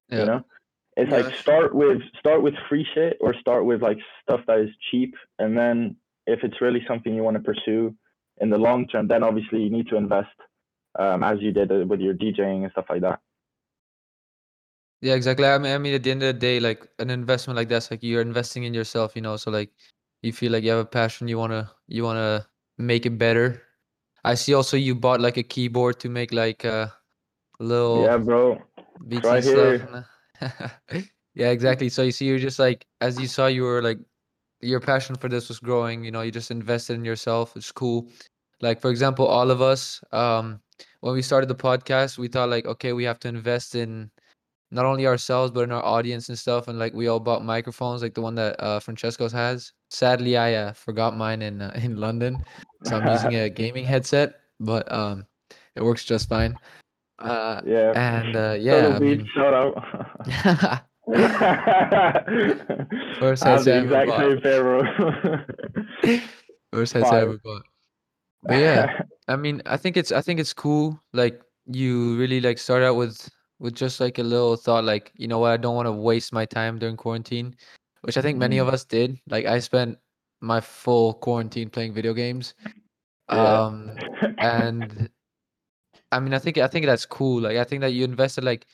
Yeah. 0.09 0.19
you 0.19 0.25
know 0.25 0.43
it's 0.97 1.11
Yeah, 1.11 1.17
like 1.23 1.35
start 1.39 1.75
with 1.75 2.01
start 2.19 2.41
with 2.43 2.53
free 2.69 2.85
shit 2.93 3.17
or 3.21 3.33
start 3.35 3.65
with 3.65 3.81
like 3.81 3.97
stuff 4.23 4.41
that 4.47 4.59
is 4.59 4.69
cheap 4.91 5.15
and 5.39 5.57
then 5.57 5.95
if 6.27 6.43
it's 6.43 6.61
really 6.61 6.83
something 6.87 7.13
you 7.13 7.23
want 7.23 7.37
to 7.37 7.43
pursue 7.43 7.95
in 8.41 8.49
the 8.49 8.57
long 8.57 8.87
term 8.87 9.07
then 9.07 9.23
obviously 9.23 9.61
you 9.61 9.69
need 9.69 9.87
to 9.89 9.95
invest 9.97 10.29
um, 10.99 11.23
as 11.23 11.39
you 11.41 11.51
did 11.51 11.71
uh, 11.71 11.85
with 11.87 11.99
your 11.99 12.13
djing 12.13 12.63
and 12.63 12.71
stuff 12.71 12.85
like 12.89 13.01
that 13.01 13.19
Yeah, 15.01 15.13
exactly. 15.13 15.45
I 15.45 15.57
mean, 15.57 15.73
I 15.73 15.77
mean, 15.77 15.93
at 15.93 16.03
the 16.03 16.11
end 16.11 16.23
of 16.23 16.33
the 16.33 16.39
day, 16.39 16.59
like 16.59 16.87
an 16.99 17.09
investment 17.09 17.55
like 17.55 17.69
that's 17.69 17.91
like 17.91 18.01
you're 18.01 18.21
investing 18.21 18.63
in 18.63 18.73
yourself, 18.73 19.15
you 19.15 19.21
know. 19.21 19.37
So 19.37 19.51
like, 19.51 19.69
you 20.23 20.33
feel 20.33 20.51
like 20.51 20.63
you 20.63 20.71
have 20.71 20.79
a 20.79 20.85
passion, 20.85 21.27
you 21.27 21.37
wanna 21.37 21.71
you 21.87 22.03
wanna 22.03 22.47
make 22.77 23.05
it 23.05 23.17
better. 23.17 23.61
I 24.23 24.33
see. 24.33 24.53
Also, 24.53 24.75
you 24.75 24.95
bought 24.95 25.21
like 25.21 25.37
a 25.37 25.43
keyboard 25.43 25.99
to 25.99 26.09
make 26.09 26.33
like 26.33 26.63
a 26.63 26.91
little 27.59 28.05
yeah 28.05 28.17
bro 28.17 28.61
right 29.23 29.43
stuff. 29.43 29.81
here. 29.81 30.05
uh, 30.41 30.99
yeah, 31.35 31.49
exactly. 31.49 31.89
So 31.89 32.01
you 32.01 32.11
see, 32.11 32.25
you're 32.25 32.39
just 32.39 32.57
like 32.57 32.85
as 32.99 33.19
you 33.19 33.27
saw, 33.27 33.45
you 33.47 33.63
were 33.63 33.81
like 33.83 33.99
your 34.61 34.79
passion 34.79 35.15
for 35.15 35.29
this 35.29 35.47
was 35.47 35.59
growing. 35.59 36.03
You 36.03 36.11
know, 36.11 36.21
you 36.21 36.31
just 36.31 36.49
invested 36.49 36.93
in 36.95 37.05
yourself. 37.05 37.55
It's 37.55 37.71
cool. 37.71 38.09
Like 38.61 38.81
for 38.81 38.89
example, 38.89 39.27
all 39.27 39.51
of 39.51 39.61
us, 39.61 40.01
um, 40.11 40.59
when 41.01 41.13
we 41.13 41.21
started 41.21 41.47
the 41.49 41.55
podcast, 41.55 42.17
we 42.17 42.27
thought 42.27 42.49
like, 42.49 42.65
okay, 42.65 42.93
we 42.93 43.03
have 43.03 43.19
to 43.19 43.27
invest 43.27 43.75
in 43.75 44.09
not 44.71 44.85
only 44.85 45.07
ourselves 45.07 45.51
but 45.51 45.61
in 45.61 45.71
our 45.71 45.83
audience 45.83 46.29
and 46.29 46.37
stuff. 46.37 46.67
And 46.67 46.77
like 46.79 46.93
we 46.93 47.07
all 47.07 47.19
bought 47.19 47.43
microphones, 47.43 48.01
like 48.01 48.13
the 48.13 48.21
one 48.21 48.35
that 48.35 48.61
uh, 48.61 48.79
Francesco's 48.79 49.31
has. 49.31 49.71
Sadly, 49.89 50.37
I 50.37 50.53
uh, 50.53 50.73
forgot 50.73 51.15
mine 51.15 51.41
in 51.41 51.61
uh, 51.61 51.71
in 51.81 51.97
London, 51.97 52.43
so 52.83 52.97
I'm 52.97 53.07
using 53.11 53.35
a 53.35 53.49
gaming 53.61 53.85
headset, 53.85 54.41
but 54.59 54.91
um, 54.91 55.25
it 55.75 55.83
works 55.83 56.03
just 56.03 56.29
fine. 56.29 56.57
Uh, 57.19 57.61
yeah 57.65 57.91
and 57.95 58.35
uh, 58.35 58.55
yeah, 58.59 58.93
I 58.95 58.99
mean, 58.99 59.27
shout 59.33 59.51
out 59.51 59.73
First 63.19 63.43
I 63.43 63.49
have 63.49 63.65
headset 63.65 63.87
the 63.89 64.03
exact 64.03 64.11
same 66.03 66.21
first 66.73 66.93
headset 66.93 67.13
ever 67.13 67.37
bought. 67.43 67.63
But 68.43 68.59
yeah, 68.59 69.01
I 69.27 69.35
mean, 69.35 69.61
I 69.65 69.77
think 69.77 69.97
it's 69.97 70.11
I 70.11 70.21
think 70.21 70.39
it's 70.39 70.53
cool. 70.53 71.01
Like 71.13 71.41
you 71.65 72.17
really 72.17 72.39
like 72.41 72.57
start 72.57 72.83
out 72.83 72.95
with 72.95 73.29
with 73.59 73.75
just 73.75 73.99
like 73.99 74.19
a 74.19 74.23
little 74.23 74.55
thought, 74.55 74.83
like 74.83 75.11
you 75.15 75.27
know 75.27 75.39
what, 75.39 75.51
I 75.51 75.57
don't 75.57 75.75
want 75.75 75.87
to 75.87 75.91
waste 75.91 76.33
my 76.33 76.45
time 76.45 76.77
during 76.79 76.97
quarantine, 76.97 77.55
which 78.01 78.17
I 78.17 78.21
think 78.21 78.37
many 78.37 78.57
of 78.59 78.67
us 78.67 78.83
did. 78.83 79.19
Like 79.27 79.45
I 79.45 79.59
spent 79.59 79.97
my 80.41 80.61
full 80.61 81.15
quarantine 81.15 81.69
playing 81.69 81.93
video 81.93 82.13
games. 82.13 82.53
Yeah. 83.31 83.63
Um, 83.65 83.97
and 84.37 85.09
I 86.11 86.19
mean, 86.19 86.33
I 86.33 86.39
think 86.39 86.57
I 86.57 86.67
think 86.67 86.85
that's 86.85 87.05
cool. 87.05 87.41
Like 87.41 87.57
I 87.57 87.63
think 87.63 87.81
that 87.81 87.91
you 87.91 88.03
invested 88.03 88.43
like 88.43 88.67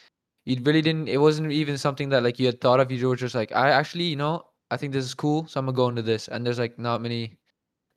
you 0.45 0.57
really 0.61 0.81
didn't. 0.81 1.07
It 1.07 1.17
wasn't 1.19 1.51
even 1.51 1.77
something 1.77 2.09
that 2.09 2.23
like 2.23 2.39
you 2.39 2.45
had 2.45 2.59
thought 2.61 2.79
of. 2.79 2.91
You 2.91 3.07
were 3.07 3.15
just 3.15 3.35
like, 3.35 3.51
I 3.55 3.69
actually, 3.69 4.05
you 4.05 4.15
know, 4.17 4.43
I 4.71 4.77
think 4.77 4.93
this 4.93 5.05
is 5.05 5.13
cool, 5.13 5.47
so 5.47 5.59
I'm 5.59 5.65
gonna 5.65 5.75
go 5.75 5.87
into 5.87 6.01
this. 6.01 6.27
And 6.27 6.45
there's 6.45 6.59
like 6.59 6.77
not 6.77 7.01
many, 7.01 7.37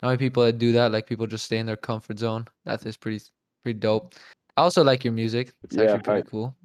not 0.03 0.09
many 0.09 0.19
people 0.19 0.45
that 0.45 0.59
do 0.59 0.73
that. 0.73 0.93
Like 0.93 1.07
people 1.07 1.27
just 1.27 1.45
stay 1.45 1.59
in 1.59 1.67
their 1.67 1.77
comfort 1.77 2.19
zone. 2.19 2.47
That 2.65 2.87
is 2.87 2.97
pretty 2.97 3.25
pretty 3.65 3.79
dope. 3.81 4.15
I 4.57 4.63
also 4.63 4.83
like 4.83 5.05
your 5.05 5.13
music. 5.13 5.53
It's 5.65 5.77
Yeah, 5.77 5.83
actually 5.83 6.03
pretty 6.03 6.21
facts. 6.23 6.31
cool. 6.31 6.57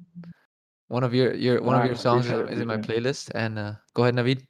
One 0.92 1.04
of 1.04 1.14
your 1.14 1.32
your 1.32 1.62
one 1.62 1.80
of 1.80 1.86
your 1.86 1.94
songs 1.94 2.26
is, 2.26 2.32
appreciate 2.32 2.52
it, 2.52 2.56
is 2.56 2.60
in 2.60 2.68
my 2.68 2.76
playlist. 2.76 3.30
And 3.34 3.58
uh, 3.58 3.72
go 3.94 4.02
ahead, 4.02 4.14
Navid. 4.14 4.40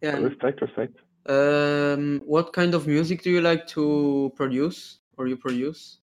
Yeah. 0.00 0.16
respect, 0.16 0.60
respect. 0.60 0.94
Um, 1.26 2.20
what 2.26 2.52
kind 2.52 2.74
of 2.74 2.88
music 2.88 3.22
do 3.22 3.30
you 3.30 3.40
like 3.40 3.68
to 3.68 4.32
produce 4.34 4.98
or 5.16 5.28
you 5.28 5.36
produce? 5.36 6.00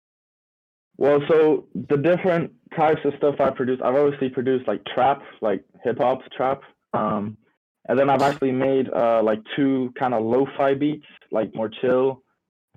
Well, 0.98 1.20
so 1.28 1.68
the 1.88 1.96
different 1.96 2.52
types 2.76 3.00
of 3.06 3.14
stuff 3.16 3.36
I 3.40 3.48
produce, 3.48 3.80
I've 3.82 3.94
obviously 3.94 4.28
produced 4.28 4.68
like 4.68 4.82
trap, 4.94 5.22
like 5.40 5.64
hip 5.82 5.96
hop 5.98 6.20
trap. 6.36 6.60
Um, 6.92 7.38
and 7.88 7.98
then 7.98 8.10
I've 8.10 8.20
actually 8.20 8.52
made 8.52 8.90
uh, 8.92 9.22
like 9.22 9.40
two 9.56 9.90
kind 9.98 10.12
of 10.12 10.22
lo-fi 10.22 10.74
beats, 10.74 11.06
like 11.30 11.54
more 11.54 11.70
chill, 11.80 12.22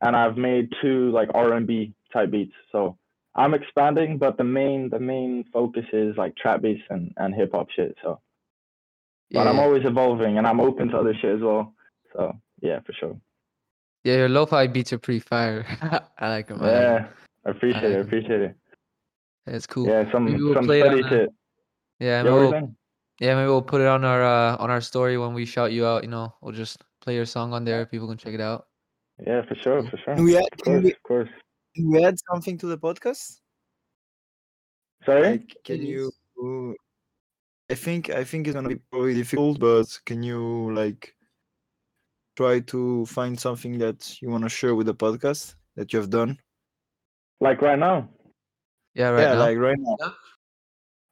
and 0.01 0.15
I've 0.15 0.37
made 0.37 0.69
two 0.81 1.11
like 1.11 1.29
R&B 1.33 1.93
type 2.13 2.31
beats. 2.31 2.55
So 2.71 2.97
I'm 3.35 3.53
expanding, 3.53 4.17
but 4.17 4.37
the 4.37 4.43
main 4.43 4.89
the 4.89 4.99
main 4.99 5.45
focus 5.53 5.85
is 5.93 6.17
like 6.17 6.35
trap 6.35 6.61
beats 6.61 6.81
and, 6.89 7.13
and 7.17 7.33
hip 7.33 7.51
hop 7.53 7.69
shit. 7.71 7.95
So, 8.03 8.19
but 9.31 9.47
I'm 9.47 9.59
always 9.59 9.85
evolving, 9.85 10.37
and 10.37 10.47
I'm 10.47 10.59
open 10.59 10.89
to 10.89 10.97
other 10.97 11.13
shit 11.13 11.35
as 11.35 11.41
well. 11.41 11.73
So 12.13 12.33
yeah, 12.61 12.79
for 12.85 12.93
sure. 12.93 13.17
Yeah, 14.03 14.15
your 14.15 14.29
lo-fi 14.29 14.67
beats 14.67 14.93
are 14.93 14.97
pretty 14.97 15.19
fire. 15.19 15.65
I 16.17 16.29
like 16.29 16.47
them. 16.47 16.59
Yeah, 16.63 17.07
I 17.45 17.49
appreciate 17.49 17.83
like 17.83 17.91
it. 17.91 17.95
I 17.95 17.99
'em. 17.99 18.05
appreciate 18.05 18.41
it. 18.41 18.55
It's 19.47 19.67
cool. 19.67 19.87
Yeah, 19.87 20.11
some 20.11 20.25
Maybe 20.25 20.41
we'll 20.41 20.53
some 20.53 20.65
play 20.65 20.79
it 20.81 20.85
steady 20.85 21.03
on, 21.03 21.05
uh, 21.05 21.09
shit. 21.09 21.29
Yeah, 21.99 22.07
Yeah, 22.07 22.23
maybe 22.23 22.29
what 22.33 22.39
are 22.39 22.43
you 22.45 22.51
we'll? 22.51 22.75
Yeah, 23.19 23.35
maybe 23.35 23.47
we'll 23.49 23.61
put 23.61 23.81
it 23.81 23.87
on 23.87 24.05
our 24.05 24.23
uh, 24.23 24.55
on 24.57 24.69
our 24.69 24.81
story 24.81 25.17
when 25.17 25.33
we 25.33 25.45
shout 25.45 25.71
you 25.73 25.85
out. 25.85 26.03
You 26.03 26.09
know, 26.09 26.33
we'll 26.41 26.53
just 26.53 26.83
play 27.01 27.15
your 27.15 27.25
song 27.25 27.53
on 27.53 27.65
there. 27.65 27.85
People 27.85 28.07
can 28.07 28.17
check 28.17 28.33
it 28.33 28.41
out. 28.41 28.67
Yeah, 29.25 29.41
for 29.45 29.55
sure, 29.55 29.83
for 29.83 29.97
sure. 29.97 30.15
Can 30.15 30.23
we 30.23 30.37
add, 30.37 30.43
Of 30.53 30.59
can 30.63 30.73
course, 30.73 30.83
we, 30.83 30.91
of 30.93 31.03
course. 31.03 31.29
Can 31.75 31.91
we 31.91 32.03
add 32.03 32.17
something 32.31 32.57
to 32.59 32.67
the 32.67 32.77
podcast? 32.77 33.39
Sorry. 35.05 35.29
Like, 35.29 35.57
can 35.63 35.81
you? 35.81 36.11
I 37.71 37.75
think 37.75 38.09
I 38.09 38.23
think 38.23 38.47
it's 38.47 38.55
gonna 38.55 38.69
be 38.69 38.81
probably 38.91 39.13
difficult, 39.13 39.59
but 39.59 39.85
can 40.05 40.23
you 40.23 40.73
like 40.73 41.15
try 42.35 42.61
to 42.61 43.05
find 43.05 43.39
something 43.39 43.77
that 43.77 44.21
you 44.21 44.29
want 44.29 44.43
to 44.43 44.49
share 44.49 44.73
with 44.73 44.87
the 44.87 44.95
podcast 44.95 45.55
that 45.75 45.93
you 45.93 45.99
have 45.99 46.09
done? 46.09 46.39
Like 47.39 47.61
right 47.61 47.77
now. 47.77 48.09
Yeah, 48.95 49.09
right 49.09 49.21
yeah, 49.21 49.33
now. 49.33 49.39
like 49.39 49.57
right 49.57 49.77
now. 49.79 49.97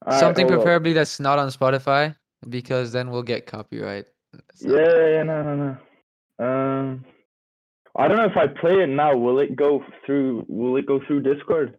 Alright, 0.05 0.19
Something 0.19 0.47
hold 0.47 0.59
up. 0.59 0.63
preferably 0.63 0.93
that's 0.93 1.19
not 1.19 1.39
on 1.39 1.49
Spotify 1.49 2.15
because 2.49 2.91
then 2.91 3.09
we'll 3.09 3.23
get 3.23 3.45
copyright. 3.45 4.05
It's 4.49 4.63
Yeah, 4.63 5.07
yeah, 5.09 5.23
no, 5.23 5.43
no, 5.43 5.77
no. 6.39 6.45
Um, 6.45 7.05
I 7.97 8.07
don't 8.07 8.17
know 8.17 8.25
if 8.25 8.37
I 8.37 8.47
play 8.47 8.83
it 8.83 8.87
now. 8.89 9.15
Will 9.17 9.39
it 9.39 9.55
go 9.55 9.83
through? 10.05 10.45
Will 10.47 10.75
it 10.77 10.85
go 10.85 10.99
through 11.07 11.21
Discord? 11.21 11.77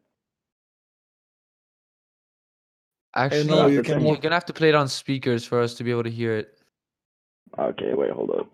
Actually, 3.14 3.44
no, 3.48 3.66
you 3.66 3.76
you 3.76 3.82
can- 3.82 4.04
are 4.06 4.16
gonna 4.16 4.34
have 4.34 4.44
to 4.46 4.52
play 4.52 4.68
it 4.68 4.74
on 4.74 4.88
speakers 4.88 5.44
for 5.44 5.60
us 5.60 5.74
to 5.74 5.84
be 5.84 5.90
able 5.90 6.02
to 6.04 6.10
hear 6.10 6.36
it. 6.36 6.58
Okay, 7.58 7.94
wait, 7.94 8.10
hold 8.10 8.30
up. 8.30 8.50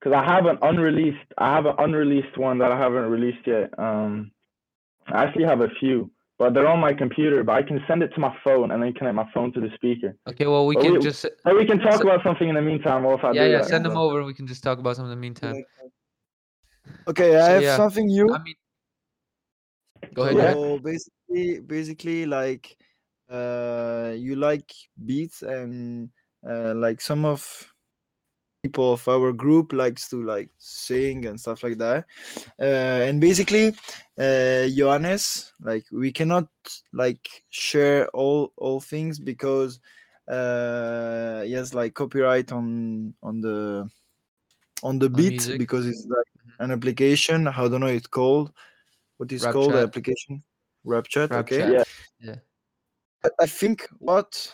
Because 0.00 0.14
I 0.16 0.24
have 0.24 0.46
an 0.46 0.58
unreleased. 0.62 1.18
I 1.38 1.52
have 1.54 1.66
an 1.66 1.74
unreleased 1.78 2.36
one 2.38 2.58
that 2.58 2.72
I 2.72 2.78
haven't 2.78 3.08
released 3.10 3.46
yet. 3.46 3.76
Um, 3.78 4.32
I 5.06 5.24
actually 5.24 5.44
have 5.44 5.60
a 5.60 5.68
few, 5.78 6.10
but 6.38 6.54
they're 6.54 6.66
on 6.68 6.80
my 6.80 6.92
computer. 6.94 7.44
But 7.44 7.52
I 7.56 7.62
can 7.62 7.84
send 7.86 8.02
it 8.02 8.08
to 8.14 8.20
my 8.20 8.36
phone 8.42 8.70
and 8.72 8.82
then 8.82 8.92
connect 8.94 9.14
my 9.14 9.28
phone 9.32 9.52
to 9.52 9.60
the 9.60 9.70
speaker. 9.74 10.16
Okay, 10.28 10.46
well 10.46 10.66
we 10.66 10.74
can 10.76 10.94
wait, 10.94 11.02
just 11.02 11.26
Or 11.44 11.54
we 11.54 11.66
can 11.66 11.78
talk 11.78 11.94
So- 11.94 12.02
about 12.02 12.22
something 12.24 12.48
in 12.48 12.54
the 12.54 12.62
meantime. 12.62 13.04
Or 13.04 13.14
if 13.14 13.24
I 13.24 13.32
yeah 13.32 13.44
do 13.44 13.50
yeah 13.50 13.58
that, 13.58 13.66
send 13.66 13.84
them 13.84 13.92
so- 13.92 14.02
over. 14.02 14.24
We 14.24 14.34
can 14.34 14.46
just 14.46 14.62
talk 14.64 14.78
about 14.78 14.96
something 14.96 15.12
in 15.12 15.18
the 15.18 15.20
meantime. 15.20 15.62
Okay, 17.08 17.36
I 17.36 17.46
So, 17.46 17.52
have 17.54 17.62
yeah. 17.62 17.76
something 17.76 18.06
new. 18.06 18.32
I 18.32 18.38
mean, 18.42 18.54
go 20.14 20.22
ahead. 20.24 20.56
So 20.56 20.78
basically, 20.78 21.60
basically, 21.60 22.26
like, 22.26 22.76
uh, 23.30 24.12
you 24.16 24.36
like 24.36 24.72
beats 25.04 25.42
and 25.42 26.10
uh, 26.48 26.74
like 26.74 27.00
some 27.00 27.24
of 27.24 27.72
people 28.62 28.92
of 28.92 29.08
our 29.08 29.32
group 29.32 29.72
likes 29.72 30.08
to 30.08 30.22
like 30.22 30.48
sing 30.58 31.26
and 31.26 31.40
stuff 31.40 31.62
like 31.64 31.78
that. 31.78 32.04
Uh, 32.60 33.02
and 33.08 33.20
basically, 33.20 33.68
uh, 34.18 34.68
Johannes, 34.68 35.52
like, 35.60 35.84
we 35.90 36.12
cannot 36.12 36.48
like 36.92 37.28
share 37.50 38.06
all 38.08 38.52
all 38.56 38.80
things 38.80 39.18
because 39.18 39.80
uh, 40.28 41.42
he 41.42 41.52
has 41.52 41.74
like 41.74 41.94
copyright 41.94 42.52
on 42.52 43.14
on 43.22 43.40
the 43.40 43.90
on 44.82 44.98
the 44.98 45.08
beat 45.08 45.30
music? 45.32 45.58
because 45.58 45.86
it's 45.86 46.06
like 46.06 46.26
an 46.58 46.70
application. 46.70 47.48
I 47.48 47.68
don't 47.68 47.80
know 47.80 47.86
it's 47.86 48.06
called. 48.06 48.52
What 49.18 49.32
is 49.32 49.44
Rap 49.44 49.52
called 49.52 49.72
the 49.72 49.82
application? 49.82 50.42
Rap 50.84 51.06
chat. 51.06 51.30
Rap 51.30 51.40
okay. 51.44 51.58
chat. 51.58 51.72
Yeah. 51.72 51.84
Yeah. 52.20 52.36
I- 53.24 53.42
I 53.44 53.46
think 53.46 53.86
what 53.98 54.52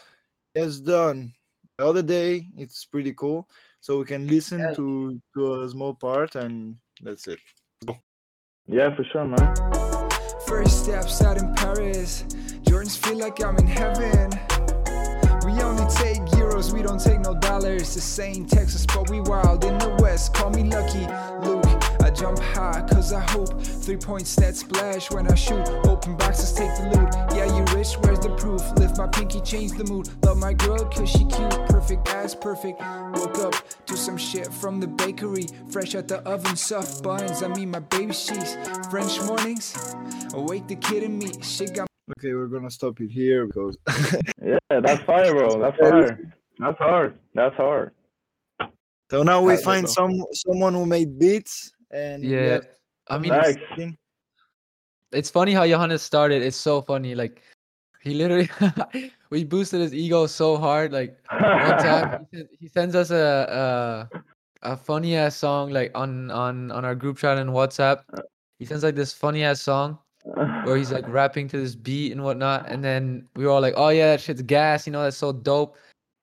has 0.55 0.81
done 0.81 1.33
the 1.79 1.87
other 1.87 2.03
day 2.03 2.49
it's 2.57 2.85
pretty 2.85 3.15
cool. 3.15 3.49
So 3.81 3.99
we 3.99 4.05
can 4.05 4.27
listen 4.27 4.59
Yeah. 4.61 4.75
to 4.75 5.21
to 5.35 5.63
a 5.63 5.69
small 5.69 5.95
part 5.95 6.35
and 6.35 6.77
that's 7.01 7.27
it. 7.29 7.39
Yeah, 8.67 8.95
for 8.95 9.05
sure, 9.05 9.25
man. 9.25 9.55
First 10.47 10.85
steps 10.85 11.23
out 11.23 11.39
in 11.39 11.55
Paris. 11.55 12.25
Jordans 12.65 12.99
feel 12.99 13.17
like 13.17 13.43
I'm 13.43 13.57
in 13.57 13.67
heaven. 13.67 14.31
We 15.47 15.53
only 15.63 15.87
take 15.95 16.21
euros, 16.37 16.73
we 16.75 16.83
don't 16.83 17.01
take 17.01 17.21
no 17.21 17.35
dollars. 17.35 17.95
The 17.95 18.01
same 18.03 18.45
Texas, 18.45 18.85
but 18.85 19.09
we 19.09 19.21
wild 19.21 19.65
in 19.65 19.79
the 19.79 19.97
west. 20.03 20.35
Call 20.35 20.51
me 20.51 20.65
lucky, 20.65 21.07
Luke. 21.47 21.65
I 22.09 22.11
jump 22.11 22.39
high, 22.39 22.87
cause 22.91 23.13
I 23.13 23.21
hope. 23.21 23.61
Three 23.61 23.99
points 23.99 24.35
that 24.37 24.57
splash 24.57 25.11
when 25.11 25.31
I 25.31 25.35
shoot. 25.35 25.69
Open 25.85 26.17
boxes, 26.17 26.55
take 26.55 26.75
the 26.77 26.85
loot. 26.85 27.37
Yeah, 27.37 27.55
you 27.55 27.63
rich, 27.77 27.97
where's 28.01 28.19
the 28.21 28.35
proof? 28.35 28.63
Lift 28.79 28.97
my 28.97 29.07
pinky, 29.09 29.43
change 29.43 29.73
the 29.73 29.85
mood. 29.85 30.09
Love 30.25 30.39
my 30.39 30.55
girl, 30.55 30.87
cause 30.87 31.11
she 31.11 31.27
cute. 31.27 31.51
Perfect 31.69 32.09
ass, 32.09 32.35
perfect. 32.35 32.81
Woke 32.81 33.39
up 33.41 33.55
to 33.85 33.95
some 33.95 34.17
shit 34.17 34.51
from 34.51 34.81
the 34.81 34.87
bakery. 34.87 35.45
Fresh 35.71 35.97
out 35.97 36.09
the 36.09 36.21
oven, 36.21 36.57
soft 36.57 37.03
buns. 37.03 37.43
I 37.43 37.49
mean, 37.49 37.71
my 37.71 37.81
baby 37.81 38.15
sheets. 38.15 38.57
French 38.91 39.21
mornings. 39.25 39.95
Awake 40.33 40.67
the 40.67 40.77
kid 40.77 41.03
in 41.03 41.19
me. 41.19 41.31
Shit 41.43 41.75
got 41.75 41.89
Okay, 42.19 42.33
we're 42.33 42.47
gonna 42.47 42.71
stop 42.71 42.99
it 43.03 43.11
here 43.11 43.47
because 43.47 43.77
Yeah, 44.43 44.59
that's 44.71 45.03
fire, 45.03 45.35
bro. 45.35 45.61
That's 45.61 45.77
fire. 45.77 46.33
That's 46.59 46.79
hard. 46.79 47.19
That's 47.35 47.57
hard. 47.57 47.93
so 49.11 49.23
now 49.23 49.43
we 49.43 49.51
Alright, 49.53 49.63
find 49.63 49.87
some 49.91 50.25
someone 50.33 50.73
who 50.73 50.87
made 50.87 51.19
beats 51.19 51.75
and 51.91 52.23
Yeah. 52.25 52.61
I 53.09 53.19
mean, 53.19 53.31
Nice. 53.31 53.57
something. 53.69 53.97
it's 55.13 55.31
funny 55.31 55.53
how 55.53 55.67
Johannes 55.67 56.03
started. 56.03 56.43
It's 56.43 56.57
so 56.57 56.83
funny. 56.83 57.15
Like 57.15 57.43
he 58.03 58.15
literally, 58.15 58.51
we 59.31 59.45
boosted 59.45 59.81
his 59.81 59.95
ego 59.95 60.27
so 60.27 60.57
hard. 60.57 60.93
Like 60.93 61.17
one 61.31 61.79
time 61.79 62.27
he, 62.33 62.45
he 62.61 62.69
sends 62.69 62.95
us 62.95 63.11
a 63.11 64.09
a, 64.63 64.73
a 64.73 64.77
funny 64.77 65.17
ass 65.17 65.37
song 65.37 65.71
like 65.71 65.91
on 65.95 66.31
on 66.31 66.71
on 66.71 66.85
our 66.85 66.95
group 66.95 67.19
chat 67.19 67.39
and 67.39 67.51
WhatsApp. 67.51 68.03
He 68.59 68.67
sends 68.67 68.85
like 68.85 68.95
this 68.95 69.13
funny 69.13 69.45
ass 69.45 69.63
song 69.63 69.99
where 70.65 70.77
he's 70.77 70.93
like 70.93 71.09
rapping 71.09 71.49
to 71.49 71.59
this 71.59 71.75
beat 71.75 72.13
and 72.13 72.23
whatnot, 72.23 72.69
and 72.69 72.85
then 72.85 73.27
we 73.37 73.45
were 73.45 73.51
all 73.51 73.61
like, 73.63 73.75
"Oh 73.77 73.89
yeah, 73.89 74.13
that 74.13 74.21
shit's 74.21 74.43
gas," 74.43 74.87
you 74.87 74.93
know, 74.93 75.03
that's 75.03 75.17
so 75.17 75.33
dope. 75.33 75.77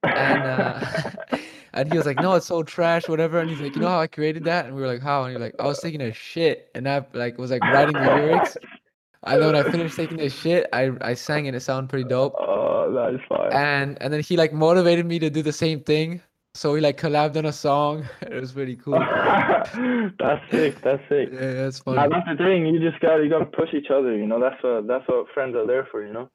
And 0.03 0.43
uh, 0.43 0.79
and 1.75 1.91
he 1.91 1.97
was 1.97 2.07
like, 2.07 2.17
"No, 2.19 2.33
it's 2.33 2.47
so 2.47 2.63
trash, 2.63 3.07
whatever." 3.07 3.39
And 3.39 3.49
he's 3.49 3.59
like, 3.61 3.75
"You 3.75 3.81
know 3.81 3.89
how 3.89 3.99
I 3.99 4.07
created 4.07 4.43
that?" 4.45 4.65
And 4.65 4.75
we 4.75 4.81
were 4.81 4.87
like, 4.87 5.01
"How?" 5.01 5.23
And 5.23 5.33
he's 5.33 5.41
like, 5.41 5.55
"I 5.59 5.67
was 5.67 5.79
taking 5.79 6.01
a 6.01 6.13
shit, 6.13 6.69
and 6.75 6.87
I 6.89 7.05
like 7.13 7.37
was 7.37 7.51
like 7.51 7.61
writing 7.61 7.93
the 7.93 8.01
lyrics." 8.15 8.57
And 9.27 9.41
then 9.41 9.53
when 9.53 9.65
I 9.65 9.69
finished 9.71 9.95
taking 9.95 10.17
this 10.17 10.33
shit, 10.33 10.67
I 10.73 10.91
I 11.01 11.13
sang 11.15 11.47
and 11.47 11.55
It 11.55 11.61
sounded 11.61 11.89
pretty 11.89 12.07
dope. 12.07 12.33
oh, 12.39 12.91
that 12.93 13.13
is 13.15 13.21
fire. 13.27 13.51
And 13.53 13.97
and 14.01 14.13
then 14.13 14.21
he 14.21 14.37
like 14.37 14.53
motivated 14.53 15.05
me 15.05 15.19
to 15.19 15.29
do 15.29 15.41
the 15.41 15.53
same 15.53 15.79
thing. 15.81 16.21
So 16.53 16.71
we 16.71 16.79
like 16.79 16.97
collabed 16.97 17.35
on 17.35 17.45
a 17.45 17.51
song. 17.51 18.05
It 18.21 18.39
was 18.39 18.53
pretty 18.53 18.77
cool. 18.77 18.99
that's 20.19 20.51
sick. 20.51 20.81
That's 20.81 21.01
sick. 21.09 21.29
Yeah, 21.33 21.53
that's 21.53 21.79
funny. 21.79 22.07
that's 22.09 22.29
the 22.29 22.37
thing. 22.37 22.65
You 22.67 22.79
just 22.79 23.01
got 23.01 23.17
you 23.17 23.29
got 23.29 23.39
to 23.39 23.45
push 23.45 23.73
each 23.73 23.89
other. 23.89 24.15
You 24.15 24.27
know, 24.27 24.39
that's 24.39 24.61
what 24.63 24.87
that's 24.87 25.07
what 25.07 25.27
friends 25.33 25.55
are 25.55 25.67
there 25.67 25.87
for. 25.91 26.05
You 26.05 26.13
know, 26.13 26.29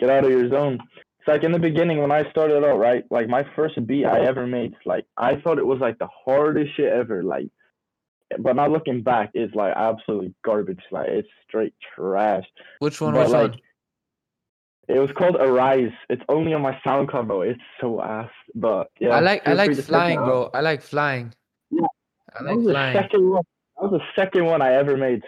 get 0.00 0.10
out 0.10 0.24
of 0.24 0.30
your 0.30 0.48
zone. 0.48 0.78
It's 1.22 1.28
like 1.28 1.44
in 1.44 1.52
the 1.52 1.58
beginning 1.60 1.98
when 1.98 2.10
I 2.10 2.28
started 2.32 2.64
out, 2.64 2.80
right? 2.80 3.04
Like 3.08 3.28
my 3.28 3.46
first 3.54 3.86
beat 3.86 4.06
I 4.06 4.26
ever 4.26 4.44
made, 4.44 4.74
like 4.84 5.06
I 5.16 5.36
thought 5.36 5.58
it 5.58 5.64
was 5.64 5.78
like 5.78 5.96
the 6.00 6.08
hardest 6.08 6.74
shit 6.74 6.92
ever. 6.92 7.22
Like, 7.22 7.46
but 8.40 8.56
now 8.56 8.66
looking 8.66 9.02
back, 9.02 9.30
it's 9.32 9.54
like 9.54 9.72
absolutely 9.76 10.34
garbage. 10.44 10.82
Like 10.90 11.06
it's 11.08 11.28
straight 11.46 11.74
trash. 11.94 12.44
Which 12.80 13.00
one? 13.00 13.14
But 13.14 13.26
Which 13.26 13.32
like, 13.32 13.52
it 14.88 14.98
was 14.98 15.10
called 15.16 15.36
Arise. 15.36 15.92
It's 16.10 16.24
only 16.28 16.54
on 16.54 16.62
my 16.62 16.76
SoundCloud, 16.84 17.28
bro. 17.28 17.42
It's 17.42 17.60
so 17.80 18.02
ass. 18.02 18.28
But 18.56 18.90
yeah, 18.98 19.10
I 19.10 19.20
like 19.20 19.46
I 19.46 19.52
like 19.52 19.66
free 19.66 19.76
to 19.76 19.80
check 19.82 19.84
it 19.84 19.92
flying, 19.92 20.18
bro. 20.18 20.50
I 20.52 20.60
like 20.60 20.82
flying. 20.82 21.32
Yeah, 21.70 21.86
I 22.34 22.42
like 22.42 22.48
That 22.48 22.56
was 22.56 22.66
the 22.66 22.72
flying. 22.72 22.96
second 22.96 23.30
one. 23.30 23.42
That 23.80 23.92
was 23.92 24.00
the 24.00 24.20
second 24.20 24.44
one 24.46 24.60
I 24.60 24.72
ever 24.72 24.96
made. 24.96 25.22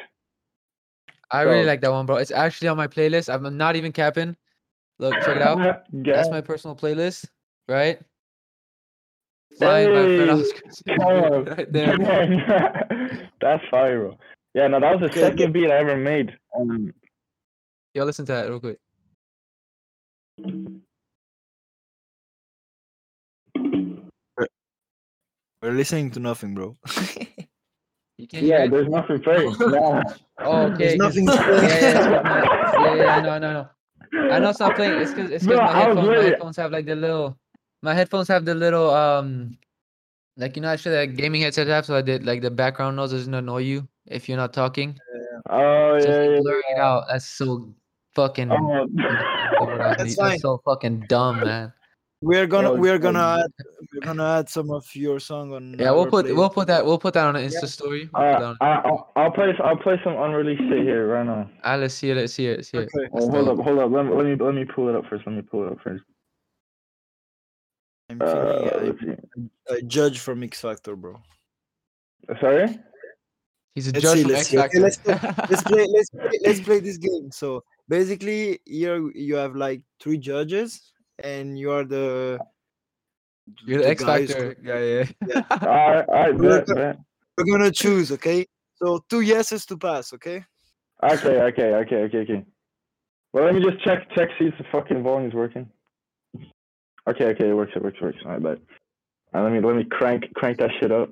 I 1.30 1.42
really 1.42 1.64
like 1.64 1.82
that 1.82 1.92
one, 1.92 2.04
bro. 2.04 2.16
It's 2.16 2.32
actually 2.32 2.66
on 2.66 2.76
my 2.76 2.88
playlist. 2.88 3.32
I'm 3.32 3.56
not 3.56 3.76
even 3.76 3.92
capping. 3.92 4.36
Look, 4.98 5.14
check 5.24 5.36
it 5.36 5.42
out. 5.42 5.84
That's 5.92 6.30
my 6.30 6.40
personal 6.40 6.76
playlist, 6.76 7.26
right? 7.68 7.98
Flying 9.58 9.88
by 9.90 10.02
Fred 10.16 10.30
Oscar. 10.30 11.44
right 11.56 11.72
there. 11.72 13.28
That's 13.40 13.62
fire, 13.70 14.00
bro. 14.00 14.18
Yeah, 14.54 14.68
no, 14.68 14.80
that 14.80 14.92
was 14.92 15.00
the 15.00 15.06
Okay, 15.06 15.20
second 15.20 15.52
beat 15.52 15.70
I 15.70 15.78
ever 15.78 15.96
made. 15.96 16.36
Um, 16.58 16.92
Yo, 17.94 18.04
listen 18.04 18.24
to 18.26 18.32
that 18.32 18.48
real 18.48 18.60
quick. 18.60 18.78
we're 25.62 25.72
listening 25.72 26.10
to 26.12 26.20
nothing, 26.20 26.54
bro. 26.54 26.76
You 28.18 28.26
can't 28.28 28.44
yeah, 28.44 28.66
there's 28.66 28.88
nothing 28.88 29.20
playing. 29.22 29.54
Yeah. 29.60 30.02
Oh, 30.40 30.66
okay. 30.72 30.96
'cause- 30.96 30.96
nothing 30.98 31.26
yeah, 31.26 31.42
playing. 31.42 31.62
yeah, 31.64 31.76
it's 31.76 31.98
'cause 31.98 32.24
my- 32.24 32.84
yeah, 32.84 32.94
yeah, 32.96 33.20
no, 33.22 33.38
no, 33.38 33.52
no. 33.52 33.68
I 34.16 34.38
know 34.38 34.50
it's 34.50 34.60
not 34.60 34.76
playing. 34.76 35.00
It's 35.00 35.12
because 35.12 35.30
it's 35.30 35.44
because 35.44 35.60
my 35.60 35.68
I 35.68 35.80
headphones, 35.80 36.08
my 36.08 36.24
headphones 36.24 36.56
have 36.56 36.72
like 36.72 36.86
the 36.86 36.96
little, 36.96 37.38
my 37.82 37.94
headphones 37.94 38.28
have 38.28 38.44
the 38.44 38.54
little 38.54 38.90
um, 38.90 39.56
like 40.36 40.56
you 40.56 40.62
know 40.62 40.68
actually 40.68 40.96
that 40.96 41.16
gaming 41.16 41.42
headset 41.42 41.66
have. 41.68 41.86
So 41.86 41.96
I 41.96 42.02
did 42.02 42.24
like 42.24 42.42
the 42.42 42.50
background 42.50 42.96
noise 42.96 43.10
doesn't 43.12 43.34
annoy 43.34 43.58
you 43.58 43.88
if 44.06 44.28
you're 44.28 44.38
not 44.38 44.52
talking. 44.52 44.98
Oh, 45.50 45.98
So 46.00 46.08
yeah, 46.08 46.14
it's 46.14 46.18
like 46.18 46.30
yeah. 46.30 46.40
blurring 46.40 46.62
it 46.70 46.78
out. 46.78 47.04
That's 47.10 47.26
so 47.26 47.74
fucking. 48.14 48.50
Oh, 48.50 48.86
the 48.86 49.64
word 49.66 49.80
I 49.80 49.94
That's 49.94 50.14
fine. 50.14 50.30
That's 50.30 50.42
so 50.42 50.60
fucking 50.64 51.06
dumb, 51.08 51.40
man. 51.40 51.72
We're 52.24 52.46
gonna 52.46 52.72
we're 52.72 52.98
gonna 52.98 53.42
add 53.44 53.52
we're 53.92 54.00
gonna 54.06 54.38
add 54.38 54.48
some 54.48 54.70
of 54.70 54.84
your 54.94 55.20
song 55.20 55.52
on. 55.52 55.76
Yeah, 55.78 55.90
we'll 55.90 56.04
our 56.04 56.10
put 56.10 56.34
we'll 56.34 56.48
put 56.50 56.66
that 56.68 56.84
we'll 56.84 56.98
put 56.98 57.14
that 57.14 57.26
on 57.26 57.36
an 57.36 57.46
Insta 57.46 57.66
story. 57.68 58.08
We'll 58.14 58.34
put 58.34 58.42
uh, 58.42 58.46
on- 58.48 58.56
I, 58.60 58.72
I'll, 58.88 59.12
I'll 59.16 59.30
play. 59.30 59.52
I'll 59.62 59.76
play 59.76 60.00
some 60.02 60.14
unreleased 60.16 60.62
shit 60.62 60.82
here 60.82 61.06
right 61.08 61.26
now. 61.26 61.50
Ah, 61.62 61.76
let's 61.76 61.94
see 61.94 62.10
it. 62.10 62.16
Let's 62.16 62.32
see 62.32 62.46
it. 62.46 62.56
Let's 62.58 62.70
see 62.70 62.78
it. 62.78 62.90
Okay. 62.94 63.08
Oh, 63.12 63.30
hold 63.30 63.48
up, 63.48 63.64
hold 63.64 63.78
up. 63.78 63.90
Let 63.90 64.06
me, 64.06 64.14
let 64.14 64.26
me 64.26 64.36
let 64.44 64.54
me 64.54 64.64
pull 64.64 64.88
it 64.88 64.96
up 64.96 65.04
first. 65.10 65.26
Let 65.26 65.36
me 65.36 65.42
pull 65.42 65.66
it 65.66 65.72
up 65.72 65.80
first. 65.82 66.02
I'm 68.10 68.20
Uh, 68.20 68.68
feeling 68.70 68.96
let's. 69.00 69.20
I, 69.70 69.74
I 69.74 69.80
judge 69.86 70.18
from 70.20 70.42
X 70.42 70.60
Factor, 70.60 70.96
bro. 70.96 71.20
Sorry. 72.40 72.78
He's 73.74 73.88
a 73.88 73.92
Let's 73.92 74.02
judge 74.04 74.18
see, 74.18 74.22
from 74.22 74.34
X 74.34 74.46
see. 74.48 74.58
Okay, 74.58 74.80
Factor. 74.80 74.80
let's 74.80 75.06
let's 75.50 75.62
play 75.62 75.86
let's 75.92 76.10
play, 76.10 76.38
let's 76.46 76.60
play 76.60 76.78
this 76.80 76.96
game 76.96 77.28
so 77.32 77.64
basically 77.88 78.60
here 78.64 79.10
you 79.16 79.34
have 79.34 79.56
like 79.56 79.82
three 80.00 80.16
judges 80.16 80.92
and 81.22 81.58
you 81.58 81.70
are 81.70 81.84
the 81.84 82.38
You're 83.66 83.82
the 83.82 83.88
X 83.90 84.02
guys 84.04 84.30
Factor 84.32 84.54
who- 84.58 84.66
guy. 84.66 84.82
Yeah. 85.28 85.42
All 85.50 85.92
right. 85.94 86.08
All 86.08 86.14
right. 86.14 86.34
We're 86.34 86.58
Bet, 86.64 86.66
bet. 86.74 86.98
we're 87.38 87.44
gonna 87.44 87.70
choose 87.70 88.10
okay 88.12 88.46
so 88.76 89.04
two 89.08 89.20
yeses 89.20 89.64
to 89.66 89.76
pass 89.76 90.12
okay 90.12 90.44
Okay. 91.02 91.40
Okay. 91.42 91.74
Okay. 91.74 91.96
Okay. 92.04 92.18
Okay. 92.18 92.44
Well, 93.32 93.44
let 93.44 93.54
me 93.54 93.62
just 93.62 93.84
check 93.84 94.08
check 94.14 94.30
see 94.38 94.46
if 94.46 94.56
the 94.56 94.64
fucking 94.72 95.02
volume 95.02 95.28
is 95.28 95.34
working. 95.34 95.68
Okay. 97.06 97.26
Okay. 97.26 97.48
It 97.50 97.52
works. 97.54 97.72
It 97.76 97.82
works. 97.82 97.98
It 98.00 98.04
works. 98.04 98.18
All 98.24 98.30
right. 98.32 98.42
Bet. 98.42 98.58
All 99.34 99.42
right, 99.42 99.50
let 99.50 99.52
me 99.52 99.66
let 99.66 99.76
me 99.76 99.84
crank 99.84 100.32
crank 100.34 100.58
that 100.58 100.70
shit 100.80 100.90
up. 100.92 101.10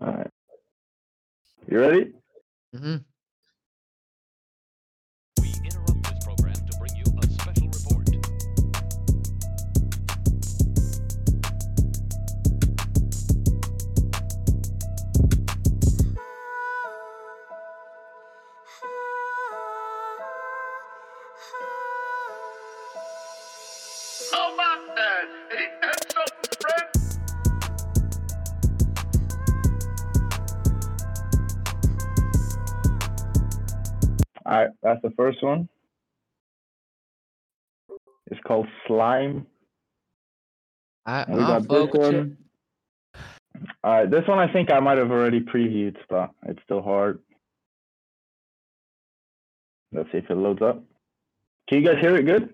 All 0.00 0.12
right. 0.14 0.30
You 1.68 1.78
ready? 1.80 2.12
hmm 2.74 2.96
How 24.34 24.52
about 24.52 24.96
that? 24.96 25.24
Ain't 25.56 25.80
that 25.80 26.12
something, 26.12 26.50
friend? 26.60 26.88
All 34.44 34.58
right. 34.58 34.70
That's 34.82 35.02
the 35.02 35.10
first 35.10 35.40
one. 35.40 35.68
It's 38.32 38.40
called 38.44 38.66
slime. 38.88 39.46
I, 41.06 41.26
we 41.28 41.36
got 41.36 41.68
this 41.68 41.90
one. 41.92 42.36
All 43.84 43.92
right, 43.92 44.10
this 44.10 44.26
one 44.26 44.38
I 44.40 44.52
think 44.52 44.72
I 44.72 44.80
might 44.80 44.98
have 44.98 45.12
already 45.12 45.40
previewed, 45.40 45.96
but 46.08 46.30
it's 46.46 46.60
still 46.64 46.82
hard. 46.82 47.20
Let's 49.92 50.10
see 50.10 50.18
if 50.18 50.28
it 50.28 50.36
loads 50.36 50.60
up. 50.60 50.82
Can 51.68 51.82
you 51.82 51.86
guys 51.88 52.00
hear 52.00 52.16
it 52.16 52.24
good? 52.24 52.52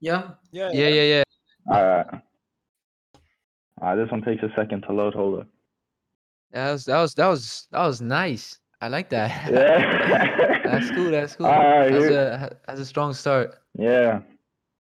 Yeah. 0.00 0.30
yeah 0.52 0.70
Yeah, 0.72 0.88
yeah, 0.88 1.02
yeah. 1.02 1.22
All 1.70 1.84
right. 1.84 2.06
All 3.80 3.88
right, 3.88 3.96
this 3.96 4.10
one 4.10 4.22
takes 4.22 4.42
a 4.42 4.48
second 4.56 4.82
to 4.82 4.92
load. 4.92 5.14
Hold 5.14 5.40
up. 5.40 5.46
That 6.52 6.72
was 6.72 6.84
that 6.86 7.00
was 7.00 7.14
that 7.14 7.26
was 7.28 7.68
that 7.70 7.86
was 7.86 8.00
nice. 8.00 8.58
I 8.80 8.88
like 8.88 9.10
that. 9.10 9.50
Yeah. 9.52 10.60
that's 10.64 10.90
cool. 10.90 11.10
That's 11.10 11.36
cool. 11.36 11.46
All 11.46 11.52
right, 11.52 11.92
That's 11.92 12.04
a 12.06 12.56
that's 12.66 12.80
a 12.80 12.84
strong 12.86 13.12
start. 13.12 13.58
Yeah. 13.74 14.20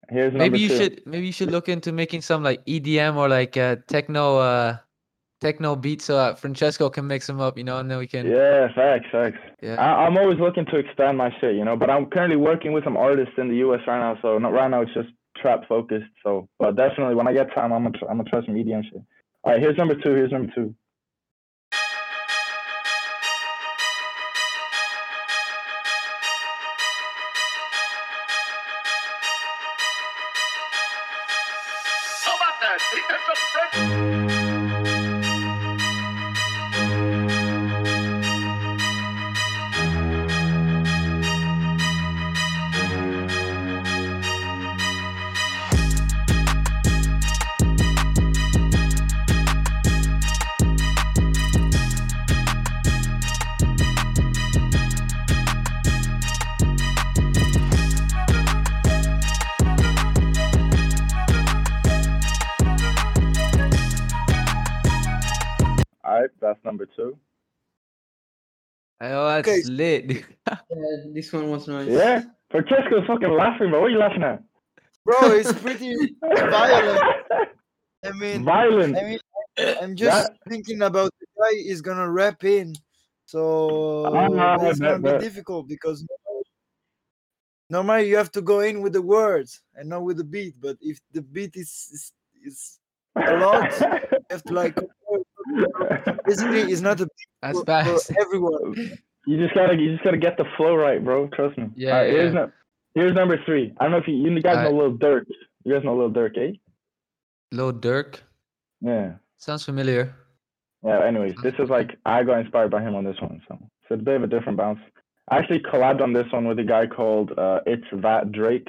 Here's 0.10 0.34
Maybe 0.34 0.60
you 0.60 0.70
two. 0.70 0.78
should 0.78 1.02
maybe 1.06 1.28
you 1.28 1.32
should 1.32 1.52
look 1.52 1.70
into 1.70 1.92
making 1.92 2.22
some 2.22 2.44
like 2.44 2.66
EDM 2.66 3.16
or 3.16 3.30
like 3.30 3.58
uh, 3.58 3.78
techno 3.88 4.38
uh 4.38 4.78
techno 5.40 5.76
beats 5.76 6.06
so 6.06 6.18
uh, 6.18 6.36
Francesco 6.36 6.90
can 6.90 7.08
mix 7.08 7.28
them 7.28 7.40
up, 7.40 7.58
you 7.58 7.64
know, 7.64 7.78
and 7.80 7.90
then 7.90 7.98
we 7.98 8.08
can 8.08 8.26
Yeah, 8.26 8.68
facts, 8.74 9.08
facts. 9.12 9.38
yeah. 9.62 9.76
I, 9.76 10.06
I'm 10.06 10.18
always 10.18 10.40
looking 10.40 10.66
to 10.68 10.78
expand 10.78 11.18
my 11.18 11.32
shit, 11.40 11.56
you 11.56 11.66
know. 11.66 11.76
But 11.76 11.90
I'm 11.90 12.06
currently 12.08 12.38
working 12.38 12.74
with 12.74 12.84
some 12.84 12.98
artists 12.98 13.34
in 13.38 13.50
the 13.50 13.56
U.S. 13.58 13.82
right 13.88 14.00
now, 14.00 14.20
so 14.22 14.38
not 14.38 14.54
right 14.54 14.70
now. 14.70 14.82
It's 14.82 14.94
just 14.94 15.10
trap 15.38 15.62
focused. 15.68 16.12
So, 16.24 16.48
but 16.60 16.76
definitely 16.76 17.16
when 17.16 17.28
I 17.28 17.34
get 17.34 17.54
time, 17.56 17.72
I'm 17.72 17.84
gonna 17.84 17.98
I'm 18.10 18.18
gonna 18.18 18.30
try 18.30 18.46
some 18.46 18.56
EDM 18.56 18.84
shit. 18.84 19.02
All 19.44 19.54
right, 19.54 19.62
here's 19.62 19.78
number 19.78 19.96
two. 19.96 20.12
Here's 20.14 20.32
number 20.32 20.52
two. 20.54 20.76
Okay. 69.50 69.64
lit. 69.70 70.08
dude. 70.08 70.26
Yeah, 70.72 71.12
this 71.14 71.32
one 71.34 71.50
was 71.50 71.68
nice. 71.68 71.88
Yeah, 71.90 72.24
Francesco's 72.52 73.06
fucking 73.08 73.30
laughing, 73.32 73.70
bro. 73.70 73.82
What 73.82 73.88
are 73.88 73.90
you 73.90 73.98
laughing 74.00 74.24
at? 74.24 74.44
bro 75.06 75.16
it's 75.32 75.54
pretty 75.62 75.96
violent 76.22 77.00
i 78.06 78.12
mean 78.12 78.44
Violent. 78.44 78.98
I 78.98 79.04
mean, 79.04 79.20
I'm 79.82 79.96
just 79.96 80.30
thinking 80.48 80.82
about 80.84 81.12
the 81.20 81.26
guy 81.42 81.56
is 81.56 81.82
gonna 81.82 82.10
rap 82.12 82.44
in, 82.44 82.74
so 83.26 84.06
Ah, 84.14 84.58
it's 84.68 84.80
gonna 84.80 85.00
bet, 85.00 85.04
be 85.04 85.10
bet. 85.10 85.22
difficult 85.22 85.68
because 85.68 86.06
normally 87.70 88.10
you 88.10 88.18
have 88.18 88.32
to 88.34 88.42
go 88.42 88.60
in 88.60 88.82
with 88.82 88.94
the 88.94 89.02
words 89.02 89.62
and 89.76 89.90
not 89.90 90.04
with 90.04 90.18
the 90.18 90.24
beat. 90.24 90.56
But 90.60 90.78
if 90.82 91.00
the 91.12 91.22
beat 91.22 91.56
is 91.56 91.72
is, 91.92 92.12
is 92.46 92.80
a 93.16 93.36
lot, 93.38 93.72
you 93.82 94.22
have 94.30 94.44
to 94.44 94.54
like 94.54 94.76
basically 96.26 96.62
it's 96.72 96.82
not 96.82 97.00
a 97.02 97.06
beat 97.06 97.30
That's 97.42 97.58
for, 97.60 97.66
fast. 97.66 98.08
for 98.08 98.22
everyone. 98.22 98.98
You 99.30 99.38
just 99.38 99.54
gotta 99.54 99.76
you 99.76 99.92
just 99.92 100.04
gotta 100.04 100.18
get 100.18 100.38
the 100.38 100.46
flow 100.58 100.74
right, 100.76 101.04
bro. 101.06 101.28
Trust 101.28 101.56
me. 101.56 101.70
Yeah, 101.76 102.00
right, 102.00 102.10
Here's, 102.10 102.34
no, 102.34 102.52
here's 102.96 103.14
number 103.14 103.38
three. 103.46 103.72
I 103.80 103.84
don't 103.84 103.92
know 103.92 104.00
if 104.00 104.08
you 104.08 104.16
you 104.16 104.42
guys 104.42 104.56
know 104.56 104.74
Alright. 104.74 104.74
Lil 104.74 104.98
Durk. 104.98 105.26
You 105.64 105.74
guys 105.76 105.84
know 105.84 105.96
Lil 105.96 106.10
Durk, 106.10 106.36
eh? 106.36 106.54
Lil 107.52 107.74
Durk. 107.74 108.22
Yeah. 108.82 109.12
Sounds 109.38 109.64
familiar. 109.64 110.16
Yeah. 110.84 111.06
Anyways, 111.06 111.36
this 111.44 111.54
is 111.60 111.70
like 111.70 111.96
I 112.08 112.24
got 112.24 112.40
inspired 112.40 112.72
by 112.72 112.82
him 112.82 112.96
on 112.96 113.04
this 113.04 113.22
one, 113.22 113.40
so 113.48 113.60
it's 113.84 113.92
a 113.92 113.98
bit 113.98 114.16
of 114.16 114.24
a 114.24 114.28
different 114.28 114.58
bounce. 114.58 114.80
I 115.30 115.38
actually 115.38 115.60
collabed 115.60 116.02
on 116.02 116.12
this 116.12 116.26
one 116.32 116.48
with 116.48 116.58
a 116.58 116.64
guy 116.64 116.88
called 116.88 117.38
uh, 117.38 117.60
It's 117.68 117.86
That 118.02 118.32
Drake. 118.32 118.68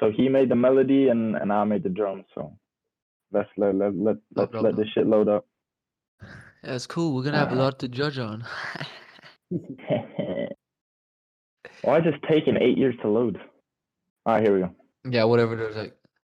So 0.00 0.10
he 0.10 0.30
made 0.30 0.48
the 0.48 0.56
melody 0.56 1.08
and 1.08 1.36
and 1.36 1.52
I 1.52 1.64
made 1.64 1.82
the 1.82 1.90
drums. 1.90 2.24
So 2.34 2.56
let's 3.30 3.50
let 3.58 3.74
let 3.74 3.94
let 3.94 4.16
let's 4.34 4.54
let 4.54 4.74
this 4.74 4.88
shit 4.94 5.06
load 5.06 5.28
up. 5.28 5.44
That's 6.62 6.86
cool. 6.86 7.14
We're 7.14 7.24
gonna 7.24 7.36
have 7.36 7.52
a 7.52 7.56
lot 7.56 7.78
to 7.80 7.88
judge 7.88 8.18
on. 8.18 8.46
Why 11.82 11.98
is 11.98 12.04
this 12.04 12.14
taking 12.28 12.56
eight 12.56 12.78
years 12.78 12.94
to 13.02 13.08
load? 13.08 13.38
All 14.26 14.34
right, 14.34 14.42
here 14.42 14.54
we 14.54 14.60
go. 14.60 14.70
yeah, 15.10 15.24
whatever. 15.24 15.56
There's 15.56 15.76
like, 15.76 15.96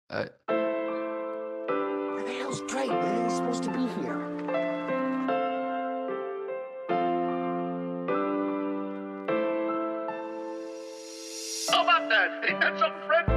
uh, 0.09 0.25
Where 0.47 2.23
the 2.25 2.33
hell's 2.39 2.61
Drake, 2.61 2.89
man? 2.89 3.23
He's 3.25 3.35
supposed 3.37 3.63
to 3.63 3.69
be 3.69 3.87
here. 4.01 4.21
How 11.69 11.83
about 11.83 12.09
that? 12.09 12.45
Ain't 12.49 12.59
that 12.61 12.79
something, 12.79 13.01
friend? 13.07 13.34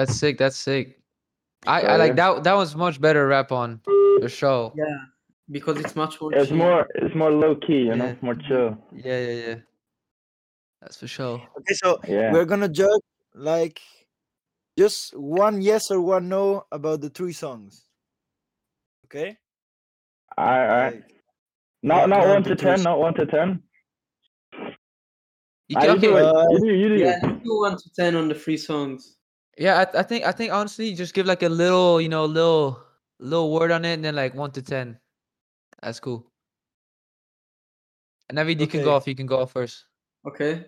That's 0.00 0.16
sick. 0.16 0.38
That's 0.38 0.56
sick. 0.56 0.98
I, 1.66 1.82
I 1.82 1.96
like 1.96 2.16
that. 2.16 2.42
That 2.44 2.54
was 2.54 2.74
much 2.74 3.00
better 3.00 3.26
rap 3.26 3.52
on 3.52 3.80
the 4.20 4.28
show. 4.28 4.72
Yeah, 4.74 4.84
because 5.50 5.78
it's 5.78 5.94
much 5.94 6.20
more. 6.20 6.32
It's 6.34 6.48
chill. 6.48 6.56
more 6.56 6.88
it's 6.94 7.14
more 7.14 7.30
low 7.30 7.54
key, 7.56 7.84
you 7.90 7.94
know, 7.96 8.06
Yeah. 8.06 8.14
more 8.22 8.34
chill. 8.48 8.78
Yeah, 8.92 9.20
yeah, 9.20 9.46
yeah. 9.46 9.54
That's 10.80 10.96
for 10.96 11.06
sure. 11.06 11.42
Okay, 11.58 11.74
so 11.74 12.00
Yeah. 12.08 12.32
we're 12.32 12.46
gonna 12.46 12.68
judge 12.68 13.02
like 13.34 13.80
just 14.78 15.14
one 15.18 15.60
yes 15.60 15.90
or 15.90 16.00
one 16.00 16.28
no 16.30 16.64
about 16.72 17.02
the 17.02 17.10
three 17.10 17.34
songs. 17.34 17.84
Okay. 19.04 19.36
All 20.38 20.46
right, 20.46 20.62
all 20.70 20.76
right. 20.84 20.94
Like, 20.94 21.14
Not 21.82 22.00
one- 22.00 22.10
not 22.10 22.20
one 22.20 22.28
one 22.30 22.42
to 22.44 22.48
to 22.50 22.56
three. 22.56 22.70
ten, 22.76 22.82
not 22.82 22.98
one 22.98 23.14
to 23.14 23.26
ten. 23.26 23.62
You 25.68 25.76
can, 25.76 25.94
you 25.94 26.00
do 26.00 26.16
okay. 26.16 26.24
Uh, 26.26 26.48
You 26.52 26.60
do, 26.60 26.72
you 26.74 26.88
do. 26.88 26.94
Yeah, 26.96 27.20
do 27.20 27.60
one 27.60 27.76
to 27.76 27.88
ten 27.94 28.16
on 28.16 28.28
the 28.28 28.34
three 28.34 28.56
songs. 28.56 29.16
Yeah, 29.60 29.84
I, 29.84 30.00
I 30.00 30.02
think 30.02 30.24
I 30.24 30.32
think 30.32 30.52
honestly, 30.52 30.94
just 30.94 31.12
give 31.12 31.26
like 31.26 31.42
a 31.42 31.48
little, 31.48 32.00
you 32.00 32.08
know, 32.08 32.24
little 32.24 32.80
little 33.18 33.52
word 33.52 33.70
on 33.70 33.84
it, 33.84 33.92
and 33.92 34.04
then 34.04 34.16
like 34.16 34.34
one 34.34 34.50
to 34.52 34.62
ten. 34.62 34.98
That's 35.82 36.00
cool. 36.00 36.26
And 38.30 38.38
Navid, 38.38 38.58
you 38.58 38.66
can 38.66 38.82
go 38.82 38.94
off. 38.94 39.06
You 39.06 39.14
can 39.14 39.26
go 39.26 39.42
off 39.42 39.52
first. 39.52 39.84
Okay. 40.26 40.64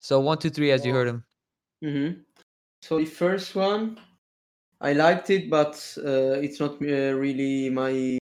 So 0.00 0.18
one, 0.18 0.38
two, 0.38 0.50
three, 0.50 0.72
as 0.72 0.84
you 0.84 0.92
heard 0.92 1.06
him. 1.06 1.24
Mm-hmm. 1.84 2.22
So 2.82 2.98
the 2.98 3.04
first 3.04 3.54
one, 3.54 4.00
I 4.80 4.94
liked 4.94 5.30
it, 5.30 5.48
but 5.48 5.76
uh, 5.98 6.42
it's 6.42 6.58
not 6.58 6.82
uh, 6.82 7.14
really 7.14 7.70
my 7.70 8.18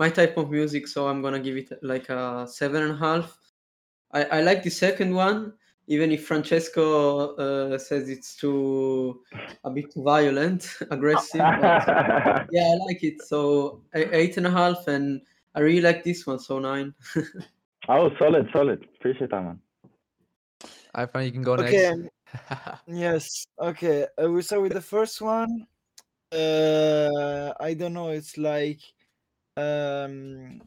my 0.00 0.08
type 0.08 0.38
of 0.38 0.50
music. 0.50 0.88
So 0.88 1.08
I'm 1.08 1.20
gonna 1.20 1.40
give 1.40 1.58
it 1.58 1.72
like 1.82 2.08
a 2.08 2.46
seven 2.48 2.84
and 2.84 2.92
a 2.92 2.96
half. 2.96 3.36
I, 4.12 4.24
I 4.24 4.40
like 4.40 4.62
the 4.62 4.70
second 4.70 5.12
one, 5.14 5.52
even 5.88 6.12
if 6.12 6.26
Francesco 6.26 7.34
uh, 7.36 7.78
says 7.78 8.08
it's 8.10 8.36
too 8.36 9.22
a 9.64 9.70
bit 9.70 9.92
too 9.92 10.02
violent, 10.02 10.76
aggressive. 10.90 11.42
But 11.60 11.82
yeah, 12.50 12.62
I 12.62 12.76
like 12.86 13.02
it. 13.02 13.22
So 13.22 13.82
eight 13.94 14.36
and 14.36 14.46
a 14.46 14.50
half, 14.50 14.86
and 14.86 15.22
I 15.54 15.60
really 15.60 15.80
like 15.80 16.04
this 16.04 16.26
one. 16.26 16.38
So 16.38 16.58
nine. 16.58 16.94
oh, 17.88 18.10
solid, 18.18 18.48
solid. 18.52 18.86
Appreciate 19.00 19.30
that, 19.30 19.42
man. 19.42 19.60
I 20.94 21.06
find 21.06 21.26
You 21.26 21.32
can 21.32 21.42
go 21.42 21.56
Okay. 21.56 21.90
next. 21.90 22.02
Yes. 22.86 23.46
Okay. 23.58 24.06
Uh, 24.22 24.30
we 24.30 24.42
start 24.42 24.62
with 24.62 24.72
the 24.72 24.82
first 24.82 25.20
one. 25.20 25.66
Uh, 26.30 27.52
I 27.58 27.72
don't 27.74 27.94
know. 27.94 28.10
It's 28.10 28.36
like, 28.36 28.80
um, 29.56 30.60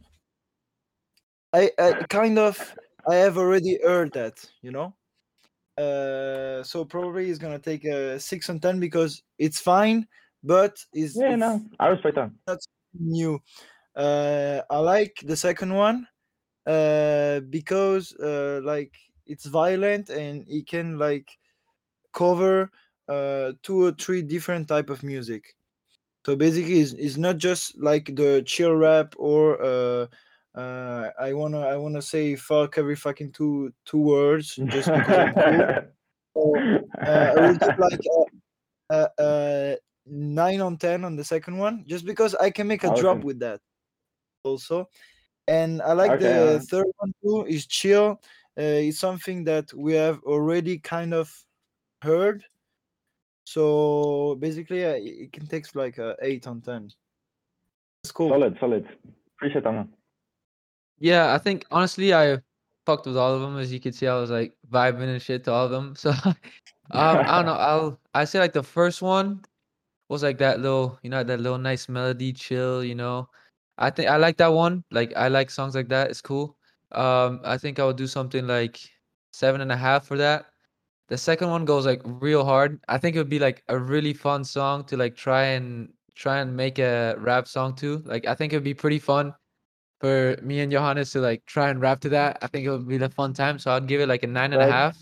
I, 1.54 1.70
I 1.78 1.94
kind 2.10 2.40
of 2.40 2.76
I 3.08 3.16
have 3.16 3.38
already 3.38 3.80
heard 3.84 4.14
that, 4.14 4.44
you 4.62 4.72
know. 4.72 4.96
Uh, 5.82 6.64
so 6.64 6.86
probably 6.86 7.30
it's 7.30 7.40
gonna 7.40 7.60
take 7.60 7.86
a 7.86 8.20
six 8.20 8.50
on 8.50 8.60
ten 8.60 8.80
because 8.80 9.24
it's 9.38 9.60
fine, 9.60 10.08
but 10.44 10.78
is 10.94 11.16
Yeah, 11.16 11.36
no, 11.36 11.62
I 11.80 11.88
respect 11.88 12.16
that. 12.16 12.32
That's 12.46 12.68
new. 12.94 13.42
Uh, 13.96 14.62
I 14.70 14.78
like 14.78 15.16
the 15.24 15.36
second 15.36 15.74
one, 15.74 16.08
uh, 16.66 17.40
because 17.50 18.14
uh, 18.16 18.62
like 18.64 18.94
it's 19.26 19.46
violent 19.46 20.10
and 20.10 20.46
it 20.48 20.68
can 20.68 20.98
like 20.98 21.38
cover 22.14 22.70
uh 23.08 23.54
two 23.64 23.86
or 23.86 23.92
three 23.92 24.22
different 24.22 24.68
type 24.68 24.90
of 24.90 25.04
music. 25.04 25.56
So 26.26 26.36
basically, 26.36 26.80
it's, 26.80 26.94
it's 26.94 27.18
not 27.18 27.38
just 27.38 27.78
like 27.78 28.16
the 28.16 28.44
chill 28.46 28.76
rap 28.76 29.16
or 29.18 29.62
uh, 29.64 30.08
uh, 30.56 31.10
I 31.20 31.34
wanna 31.34 31.62
I 31.62 31.78
wanna 31.78 32.02
say 32.02 32.36
fuck 32.36 32.78
every 32.78 32.96
fucking 32.96 33.32
two 33.32 33.74
two 33.86 34.00
words 34.00 34.56
just 34.68 34.92
because 34.92 35.18
I'm 35.18 35.88
cool. 36.34 36.84
Uh, 37.02 37.34
I 37.36 37.48
will 37.48 37.56
give 37.56 37.80
like 37.80 38.00
a, 38.90 38.96
a, 38.96 39.10
a 39.20 39.78
nine 40.06 40.60
on 40.60 40.78
ten 40.78 41.06
on 41.06 41.16
the 41.16 41.24
second 41.24 41.58
one, 41.58 41.86
just 41.88 42.06
because 42.06 42.36
I 42.36 42.50
can 42.50 42.68
make 42.68 42.84
a 42.84 42.94
drop 42.96 43.24
with 43.24 43.40
that. 43.40 43.62
Also, 44.44 44.90
and 45.48 45.82
I 45.82 45.94
like 45.94 46.12
Okay, 46.12 46.34
the 46.34 46.60
third 46.70 46.88
one 46.98 47.14
too. 47.24 47.46
Is 47.46 47.66
chill. 47.66 48.20
Uh, 48.60 48.84
it's 48.88 49.00
something 49.00 49.46
that 49.46 49.74
we 49.74 49.94
have 49.94 50.22
already 50.24 50.78
kind 50.80 51.14
of 51.14 51.34
heard. 52.02 52.44
So 53.46 54.36
basically, 54.40 54.86
uh, 54.86 54.96
it 54.96 55.04
it 55.04 55.32
can 55.32 55.48
take 55.48 55.74
like 55.76 55.98
a 55.98 56.16
eight 56.22 56.46
on 56.48 56.60
ten. 56.60 56.92
It's 58.04 58.12
cool. 58.12 58.30
solid, 58.30 58.58
solid. 58.60 58.86
Appreciate 59.38 59.64
man. 59.64 59.90
Yeah, 61.02 61.34
I 61.34 61.38
think 61.40 61.66
honestly, 61.72 62.14
I 62.14 62.38
fucked 62.86 63.08
with 63.08 63.18
all 63.18 63.34
of 63.34 63.42
them. 63.42 63.58
As 63.58 63.74
you 63.74 63.80
can 63.80 63.92
see, 63.92 64.08
I 64.08 64.16
was 64.20 64.30
like 64.30 64.56
vibing 64.72 65.10
and 65.10 65.22
shit 65.22 65.44
to 65.46 65.52
all 65.52 65.66
of 65.66 65.72
them. 65.72 65.96
So, 65.98 66.12
um, 66.12 66.36
I 66.92 67.38
don't 67.38 67.46
know. 67.48 67.54
I'll 67.60 68.00
I 68.14 68.26
say 68.26 68.40
like 68.40 68.54
the 68.54 68.64
first 68.64 69.02
one 69.02 69.44
was 70.10 70.24
like 70.24 70.38
that 70.40 70.62
little, 70.62 71.00
you 71.04 71.10
know, 71.10 71.24
that 71.24 71.40
little 71.42 71.58
nice 71.60 71.90
melody, 71.90 72.34
chill. 72.34 72.84
You 72.84 72.96
know, 72.96 73.30
I 73.78 73.90
think 73.92 74.10
I 74.10 74.18
like 74.18 74.38
that 74.38 74.50
one. 74.54 74.84
Like 74.92 75.14
I 75.18 75.30
like 75.30 75.52
songs 75.52 75.76
like 75.76 75.90
that. 75.90 76.12
It's 76.12 76.22
cool. 76.22 76.58
Um, 76.94 77.42
I 77.46 77.58
think 77.58 77.80
I 77.80 77.86
would 77.86 77.98
do 77.98 78.08
something 78.08 78.48
like 78.48 78.80
seven 79.34 79.62
and 79.62 79.72
a 79.74 79.78
half 79.78 80.08
for 80.08 80.18
that. 80.20 80.48
The 81.10 81.18
second 81.18 81.50
one 81.52 81.66
goes 81.66 81.86
like 81.86 82.02
real 82.06 82.46
hard. 82.46 82.80
I 82.90 82.98
think 83.00 83.16
it 83.16 83.20
would 83.20 83.30
be 83.30 83.40
like 83.40 83.64
a 83.70 83.80
really 83.80 84.14
fun 84.14 84.44
song 84.46 84.86
to 84.86 84.98
like 84.98 85.16
try 85.18 85.44
and 85.58 85.94
try 86.16 86.40
and 86.40 86.56
make 86.58 86.80
a 86.80 87.16
rap 87.20 87.48
song 87.48 87.76
to. 87.78 88.00
Like 88.06 88.28
I 88.28 88.36
think 88.36 88.54
it 88.54 88.58
would 88.58 88.64
be 88.66 88.76
pretty 88.76 89.00
fun 89.00 89.34
for 90.02 90.38
me 90.42 90.60
and 90.62 90.72
Johannes 90.72 91.12
to 91.12 91.22
like 91.22 91.46
try 91.46 91.70
and 91.70 91.80
rap 91.82 92.02
to 92.02 92.10
that. 92.10 92.40
I 92.42 92.48
think 92.48 92.66
it 92.66 92.72
would 92.72 92.88
be 92.88 92.98
a 92.98 93.10
fun 93.10 93.34
time. 93.34 93.60
So 93.60 93.72
I'd 93.72 93.88
give 93.88 94.02
it 94.02 94.08
like 94.10 94.24
a 94.24 94.28
nine 94.28 94.54
and 94.54 94.62
a 94.62 94.68
half. 94.68 94.98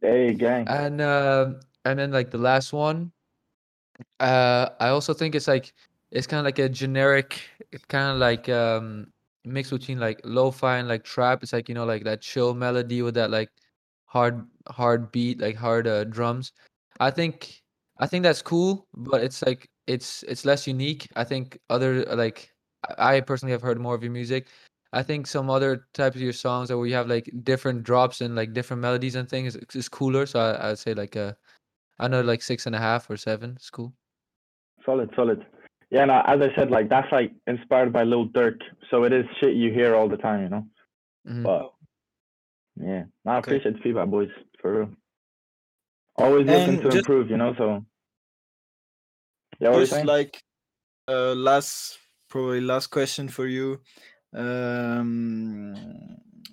and 0.00 0.04
a 0.04 0.12
Right. 0.12 0.16
half. 0.22 0.28
Hey, 0.28 0.34
gang. 0.34 0.66
And 0.68 1.00
uh, 1.00 1.54
and 1.84 1.98
then 1.98 2.12
like 2.12 2.30
the 2.30 2.38
last 2.38 2.72
one, 2.72 3.12
uh, 4.20 4.70
I 4.80 4.88
also 4.88 5.14
think 5.14 5.34
it's 5.34 5.48
like 5.48 5.72
it's 6.10 6.26
kind 6.26 6.38
of 6.38 6.44
like 6.44 6.58
a 6.58 6.68
generic, 6.68 7.42
kind 7.88 8.12
of 8.12 8.18
like 8.18 8.48
um 8.48 9.12
mix 9.44 9.70
between 9.70 9.98
like 9.98 10.20
lo-fi 10.24 10.78
and 10.78 10.88
like 10.88 11.04
trap. 11.04 11.42
It's 11.42 11.52
like 11.52 11.68
you 11.68 11.74
know 11.74 11.84
like 11.84 12.04
that 12.04 12.20
chill 12.20 12.54
melody 12.54 13.02
with 13.02 13.14
that 13.14 13.30
like 13.30 13.50
hard 14.06 14.46
hard 14.68 15.10
beat, 15.12 15.40
like 15.40 15.56
hard 15.56 15.86
uh, 15.86 16.04
drums. 16.04 16.52
I 17.00 17.10
think 17.10 17.62
I 17.98 18.06
think 18.06 18.22
that's 18.22 18.42
cool, 18.42 18.86
but 18.94 19.22
it's 19.22 19.42
like 19.42 19.68
it's 19.86 20.22
it's 20.24 20.44
less 20.44 20.66
unique. 20.66 21.08
I 21.16 21.24
think 21.24 21.58
other 21.70 22.04
like 22.16 22.52
I 22.98 23.16
I 23.16 23.20
personally 23.20 23.52
have 23.52 23.62
heard 23.62 23.80
more 23.80 23.94
of 23.94 24.02
your 24.02 24.12
music. 24.12 24.48
I 24.92 25.02
think 25.04 25.26
some 25.26 25.48
other 25.50 25.86
types 25.94 26.16
of 26.16 26.22
your 26.22 26.32
songs 26.32 26.68
that 26.68 26.76
where 26.76 26.86
you 26.86 26.94
have 26.94 27.06
like 27.08 27.30
different 27.44 27.84
drops 27.84 28.20
and 28.22 28.34
like 28.34 28.52
different 28.52 28.82
melodies 28.82 29.14
and 29.14 29.28
things 29.28 29.54
is, 29.54 29.64
is 29.74 29.88
cooler. 29.88 30.26
So 30.26 30.40
I, 30.40 30.70
I'd 30.70 30.78
say 30.78 30.94
like 30.94 31.16
uh 31.16 31.32
I 31.98 32.08
know 32.08 32.22
like 32.22 32.42
six 32.42 32.66
and 32.66 32.74
a 32.74 32.78
half 32.78 33.08
or 33.10 33.16
seven. 33.16 33.52
It's 33.56 33.70
cool. 33.70 33.92
Solid, 34.84 35.10
solid. 35.14 35.44
Yeah, 35.90 36.06
no, 36.06 36.22
as 36.24 36.40
I 36.40 36.54
said, 36.54 36.70
like 36.70 36.88
that's 36.88 37.10
like 37.12 37.32
inspired 37.46 37.92
by 37.92 38.04
Lil 38.04 38.28
Durk, 38.28 38.60
so 38.90 39.04
it 39.04 39.12
is 39.12 39.26
shit 39.40 39.54
you 39.54 39.72
hear 39.72 39.94
all 39.94 40.08
the 40.08 40.16
time, 40.16 40.42
you 40.42 40.48
know. 40.48 40.66
Mhm. 41.28 41.42
But 41.42 41.72
yeah, 42.76 43.04
no, 43.24 43.32
I 43.32 43.36
Okay. 43.38 43.56
appreciate 43.56 43.74
the 43.76 43.80
feedback, 43.82 44.08
boys, 44.08 44.30
for 44.60 44.78
real. 44.78 44.90
Always 46.16 46.46
looking 46.46 46.74
And 46.74 46.82
to 46.82 46.84
just- 46.90 46.96
improve, 46.98 47.30
you 47.30 47.36
know. 47.36 47.54
So 47.58 47.84
yeah, 49.60 49.68
what 49.68 49.76
are 49.76 49.80
you 49.80 49.86
Just 49.86 50.04
like 50.04 50.42
uh, 51.08 51.34
last, 51.34 51.98
probably 52.30 52.60
last 52.62 52.86
question 52.86 53.28
for 53.28 53.46
you. 53.46 53.80
Um, 54.32 55.74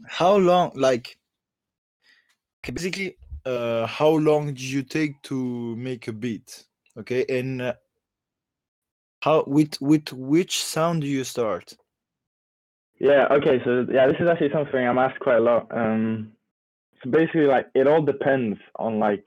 how 0.08 0.36
long, 0.36 0.72
like, 0.76 1.18
basically, 2.64 3.18
uh, 3.46 3.86
how 3.86 4.10
long 4.10 4.48
did 4.48 4.60
you 4.60 4.84
take 4.84 5.22
to 5.24 5.76
make 5.78 6.08
a 6.08 6.12
beat? 6.12 6.66
Okay, 6.98 7.26
and 7.30 7.62
uh, 7.62 7.74
how 9.22 9.44
with 9.48 9.80
with 9.80 10.12
which 10.12 10.64
sound 10.64 11.02
do 11.02 11.08
you 11.08 11.24
start? 11.24 11.78
Yeah, 13.00 13.28
okay, 13.30 13.62
so 13.64 13.86
yeah, 13.92 14.08
this 14.08 14.18
is 14.20 14.28
actually 14.28 14.52
something 14.52 14.86
I'm 14.86 14.98
asked 14.98 15.20
quite 15.20 15.38
a 15.38 15.42
lot. 15.42 15.68
Um, 15.70 16.34
so 17.04 17.12
basically, 17.12 17.46
like, 17.46 17.68
it 17.76 17.88
all 17.88 18.02
depends 18.02 18.60
on 18.78 18.98
like 18.98 19.24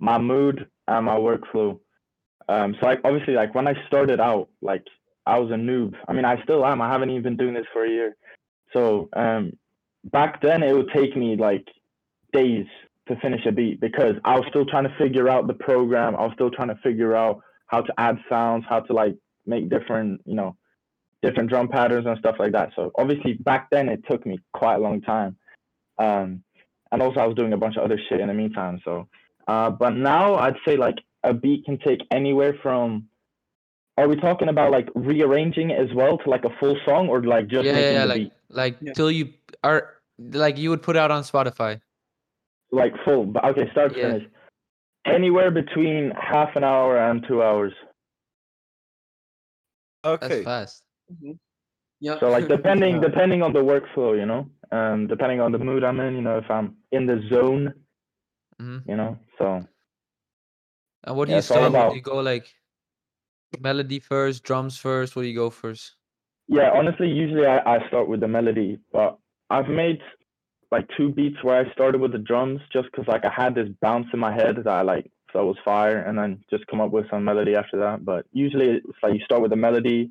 my 0.00 0.18
mood 0.18 0.68
and 0.88 1.06
my 1.06 1.14
workflow. 1.14 1.78
Um, 2.48 2.74
so 2.80 2.86
like 2.86 3.00
obviously, 3.04 3.34
like 3.34 3.54
when 3.54 3.68
I 3.68 3.74
started 3.86 4.18
out, 4.18 4.48
like 4.60 4.84
I 5.26 5.38
was 5.38 5.50
a 5.50 5.54
noob. 5.54 5.94
I 6.08 6.12
mean, 6.12 6.24
I 6.24 6.42
still 6.42 6.64
am. 6.66 6.80
I 6.80 6.90
haven't 6.90 7.10
even 7.10 7.22
been 7.22 7.36
doing 7.36 7.54
this 7.54 7.66
for 7.72 7.84
a 7.84 7.88
year. 7.88 8.16
So 8.72 9.08
um, 9.14 9.52
back 10.04 10.40
then, 10.42 10.62
it 10.62 10.74
would 10.74 10.90
take 10.94 11.16
me 11.16 11.36
like 11.36 11.66
days 12.32 12.66
to 13.08 13.16
finish 13.16 13.44
a 13.46 13.52
beat 13.52 13.80
because 13.80 14.16
I 14.24 14.38
was 14.38 14.46
still 14.48 14.64
trying 14.64 14.84
to 14.84 14.94
figure 14.98 15.28
out 15.28 15.46
the 15.46 15.54
program. 15.54 16.16
I 16.16 16.22
was 16.22 16.32
still 16.34 16.50
trying 16.50 16.68
to 16.68 16.78
figure 16.82 17.14
out 17.14 17.42
how 17.66 17.82
to 17.82 17.92
add 17.98 18.18
sounds, 18.28 18.64
how 18.68 18.80
to 18.80 18.92
like 18.92 19.16
make 19.46 19.68
different, 19.68 20.20
you 20.24 20.34
know, 20.34 20.56
different 21.22 21.48
drum 21.48 21.68
patterns 21.68 22.06
and 22.06 22.18
stuff 22.18 22.36
like 22.38 22.52
that. 22.52 22.70
So 22.74 22.90
obviously 22.96 23.34
back 23.34 23.70
then 23.70 23.88
it 23.88 24.02
took 24.08 24.26
me 24.26 24.38
quite 24.52 24.76
a 24.76 24.78
long 24.80 25.00
time. 25.00 25.36
Um, 25.98 26.42
and 26.90 27.00
also 27.00 27.20
I 27.20 27.26
was 27.26 27.36
doing 27.36 27.52
a 27.52 27.56
bunch 27.56 27.76
of 27.76 27.84
other 27.84 27.98
shit 28.08 28.20
in 28.20 28.28
the 28.28 28.34
meantime. 28.34 28.80
So, 28.84 29.08
uh, 29.48 29.70
but 29.70 29.90
now 29.90 30.34
I'd 30.34 30.56
say 30.66 30.76
like 30.76 30.96
a 31.22 31.32
beat 31.32 31.64
can 31.64 31.78
take 31.78 32.00
anywhere 32.10 32.56
from. 32.62 33.08
Are 33.98 34.08
we 34.08 34.16
talking 34.16 34.48
about 34.48 34.70
like 34.72 34.88
rearranging 34.94 35.70
it 35.70 35.78
as 35.78 35.94
well 35.94 36.16
to 36.18 36.30
like 36.30 36.44
a 36.44 36.50
full 36.58 36.76
song 36.86 37.08
or 37.08 37.22
like 37.22 37.46
just 37.48 37.64
yeah, 37.66 37.72
making 37.72 37.92
yeah, 37.94 38.02
the 38.02 38.08
like 38.08 38.18
beat 38.22 38.32
like 38.48 38.76
Yeah. 38.80 38.92
till 38.94 39.10
you 39.10 39.32
are 39.62 39.94
like 40.18 40.56
you 40.56 40.70
would 40.70 40.82
put 40.82 40.96
out 40.96 41.10
on 41.10 41.22
Spotify. 41.22 41.80
like 42.70 42.94
full? 43.04 43.26
But 43.26 43.44
okay, 43.50 43.70
start 43.72 43.92
to 43.92 43.98
Yeah. 43.98 44.12
finish. 44.12 44.28
Anywhere 45.04 45.50
between 45.50 46.10
half 46.12 46.56
an 46.56 46.64
hour 46.64 46.96
and 46.96 47.22
two 47.28 47.42
hours. 47.42 47.74
That's 50.04 50.22
Okay, 50.24 50.44
fast. 50.44 50.82
Yeah. 52.00 52.18
So 52.18 52.30
like 52.30 52.48
depending 52.48 52.94
Yeah. 53.02 53.08
depending 53.08 53.42
on 53.42 53.52
the 53.52 53.60
workflow, 53.60 54.16
you 54.18 54.26
know, 54.26 54.48
um, 54.70 55.06
depending 55.06 55.40
on 55.40 55.52
the 55.52 55.58
mood 55.58 55.84
I'm 55.84 56.00
in, 56.00 56.14
you 56.14 56.22
know, 56.22 56.38
if 56.38 56.50
I'm 56.50 56.76
in 56.92 57.06
the 57.06 57.20
zone, 57.28 57.74
hmm 58.58 58.78
you 58.86 58.96
know. 58.96 59.18
So 59.38 59.66
And 61.04 61.16
what 61.16 61.26
do 61.26 61.32
Yeah, 61.32 61.36
you 61.36 61.38
it's 61.40 61.50
all 61.50 61.58
start 61.58 61.70
about- 61.74 61.90
Do 61.90 61.96
you 61.96 62.02
go 62.02 62.20
like 62.20 62.46
melody 63.60 63.98
first, 63.98 64.42
drums 64.42 64.78
first? 64.78 65.16
What 65.16 65.22
do 65.22 65.28
you 65.28 65.34
go 65.34 65.50
first? 65.50 65.94
Yeah, 66.48 66.70
honestly, 66.74 67.08
usually 67.08 67.46
I, 67.46 67.58
I 67.76 67.88
start 67.88 68.08
with 68.08 68.20
the 68.20 68.28
melody, 68.28 68.78
but 68.92 69.18
I've 69.50 69.68
made 69.68 70.00
like 70.70 70.88
two 70.96 71.10
beats 71.10 71.36
where 71.42 71.64
I 71.64 71.72
started 71.72 72.00
with 72.00 72.12
the 72.12 72.18
drums 72.18 72.60
just 72.72 72.90
because 72.90 73.06
like 73.06 73.24
I 73.24 73.30
had 73.30 73.54
this 73.54 73.68
bounce 73.80 74.06
in 74.12 74.18
my 74.18 74.32
head 74.32 74.56
that 74.56 74.66
I 74.66 74.82
like 74.82 75.10
thought 75.32 75.46
was 75.46 75.56
fire, 75.64 75.98
and 75.98 76.18
then 76.18 76.44
just 76.50 76.66
come 76.66 76.80
up 76.80 76.90
with 76.90 77.08
some 77.10 77.24
melody 77.24 77.54
after 77.54 77.78
that. 77.78 78.04
But 78.04 78.26
usually 78.32 78.66
it's 78.66 78.98
like 79.02 79.14
you 79.14 79.20
start 79.24 79.42
with 79.42 79.50
the 79.50 79.56
melody, 79.56 80.10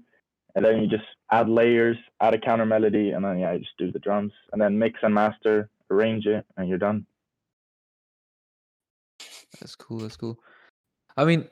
and 0.56 0.66
then 0.66 0.82
you 0.82 0.88
just 0.88 1.04
add 1.32 1.50
layers, 1.50 1.98
add 2.22 2.34
a 2.34 2.40
counter 2.40 2.66
melody, 2.66 3.12
and 3.12 3.24
then 3.24 3.40
yeah, 3.40 3.54
you 3.54 3.60
just 3.60 3.78
do 3.78 3.92
the 3.92 4.00
drums, 4.00 4.34
and 4.52 4.62
then 4.62 4.80
mix 4.80 5.00
and 5.04 5.14
master, 5.14 5.70
arrange 5.90 6.26
it, 6.26 6.46
and 6.58 6.70
you're 6.70 6.78
done. 6.78 7.06
That's 9.60 9.76
cool. 9.76 10.00
That's 10.00 10.18
cool. 10.18 10.40
I 11.18 11.26
mean, 11.26 11.48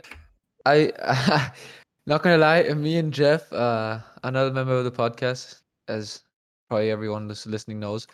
I 0.66 1.52
not 2.10 2.24
gonna 2.24 2.40
lie, 2.40 2.64
me 2.74 2.98
and 2.98 3.14
Jeff, 3.14 3.54
uh, 3.54 4.00
another 4.24 4.52
member 4.52 4.74
of 4.74 4.84
the 4.84 4.92
podcast, 4.92 5.62
as 5.88 6.24
probably 6.68 6.90
everyone 6.90 7.28
that's 7.28 7.46
listening 7.46 7.80
knows, 7.80 8.08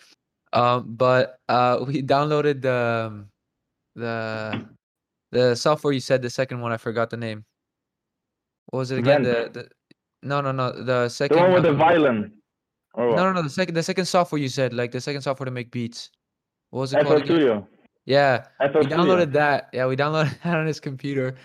um, 0.51 0.95
but 0.95 1.39
uh, 1.47 1.79
we 1.87 2.03
downloaded 2.03 2.61
the 2.61 3.07
um, 3.07 3.27
the 3.95 4.65
the 5.31 5.55
software 5.55 5.93
you 5.93 6.01
said 6.01 6.21
the 6.21 6.29
second 6.29 6.59
one. 6.59 6.73
I 6.73 6.77
forgot 6.77 7.09
the 7.09 7.17
name. 7.17 7.45
What 8.67 8.79
was 8.79 8.91
it 8.91 8.99
again? 8.99 9.23
The, 9.23 9.49
the 9.53 9.69
no 10.23 10.41
no 10.41 10.51
no 10.51 10.73
the 10.73 11.07
The 11.07 11.09
second 11.09 11.39
one 11.39 11.53
with 11.53 11.63
the 11.63 11.73
violin. 11.73 12.33
Or? 12.93 13.15
No 13.15 13.23
no 13.23 13.31
no 13.31 13.41
the 13.43 13.49
second 13.49 13.75
the 13.75 13.83
second 13.83 14.05
software 14.05 14.41
you 14.41 14.49
said 14.49 14.73
like 14.73 14.91
the 14.91 14.99
second 14.99 15.21
software 15.21 15.45
to 15.45 15.51
make 15.51 15.71
beats. 15.71 16.09
What 16.71 16.81
was 16.81 16.93
it 16.93 17.01
FL 17.01 17.07
called 17.07 17.21
again? 17.21 17.27
Studio. 17.27 17.67
Yeah, 18.05 18.45
FL 18.59 18.79
we 18.79 18.85
Studio. 18.85 18.97
downloaded 18.97 19.31
that. 19.33 19.69
Yeah, 19.71 19.87
we 19.87 19.95
downloaded 19.95 20.35
that 20.43 20.57
on 20.57 20.67
his 20.67 20.81
computer, 20.81 21.35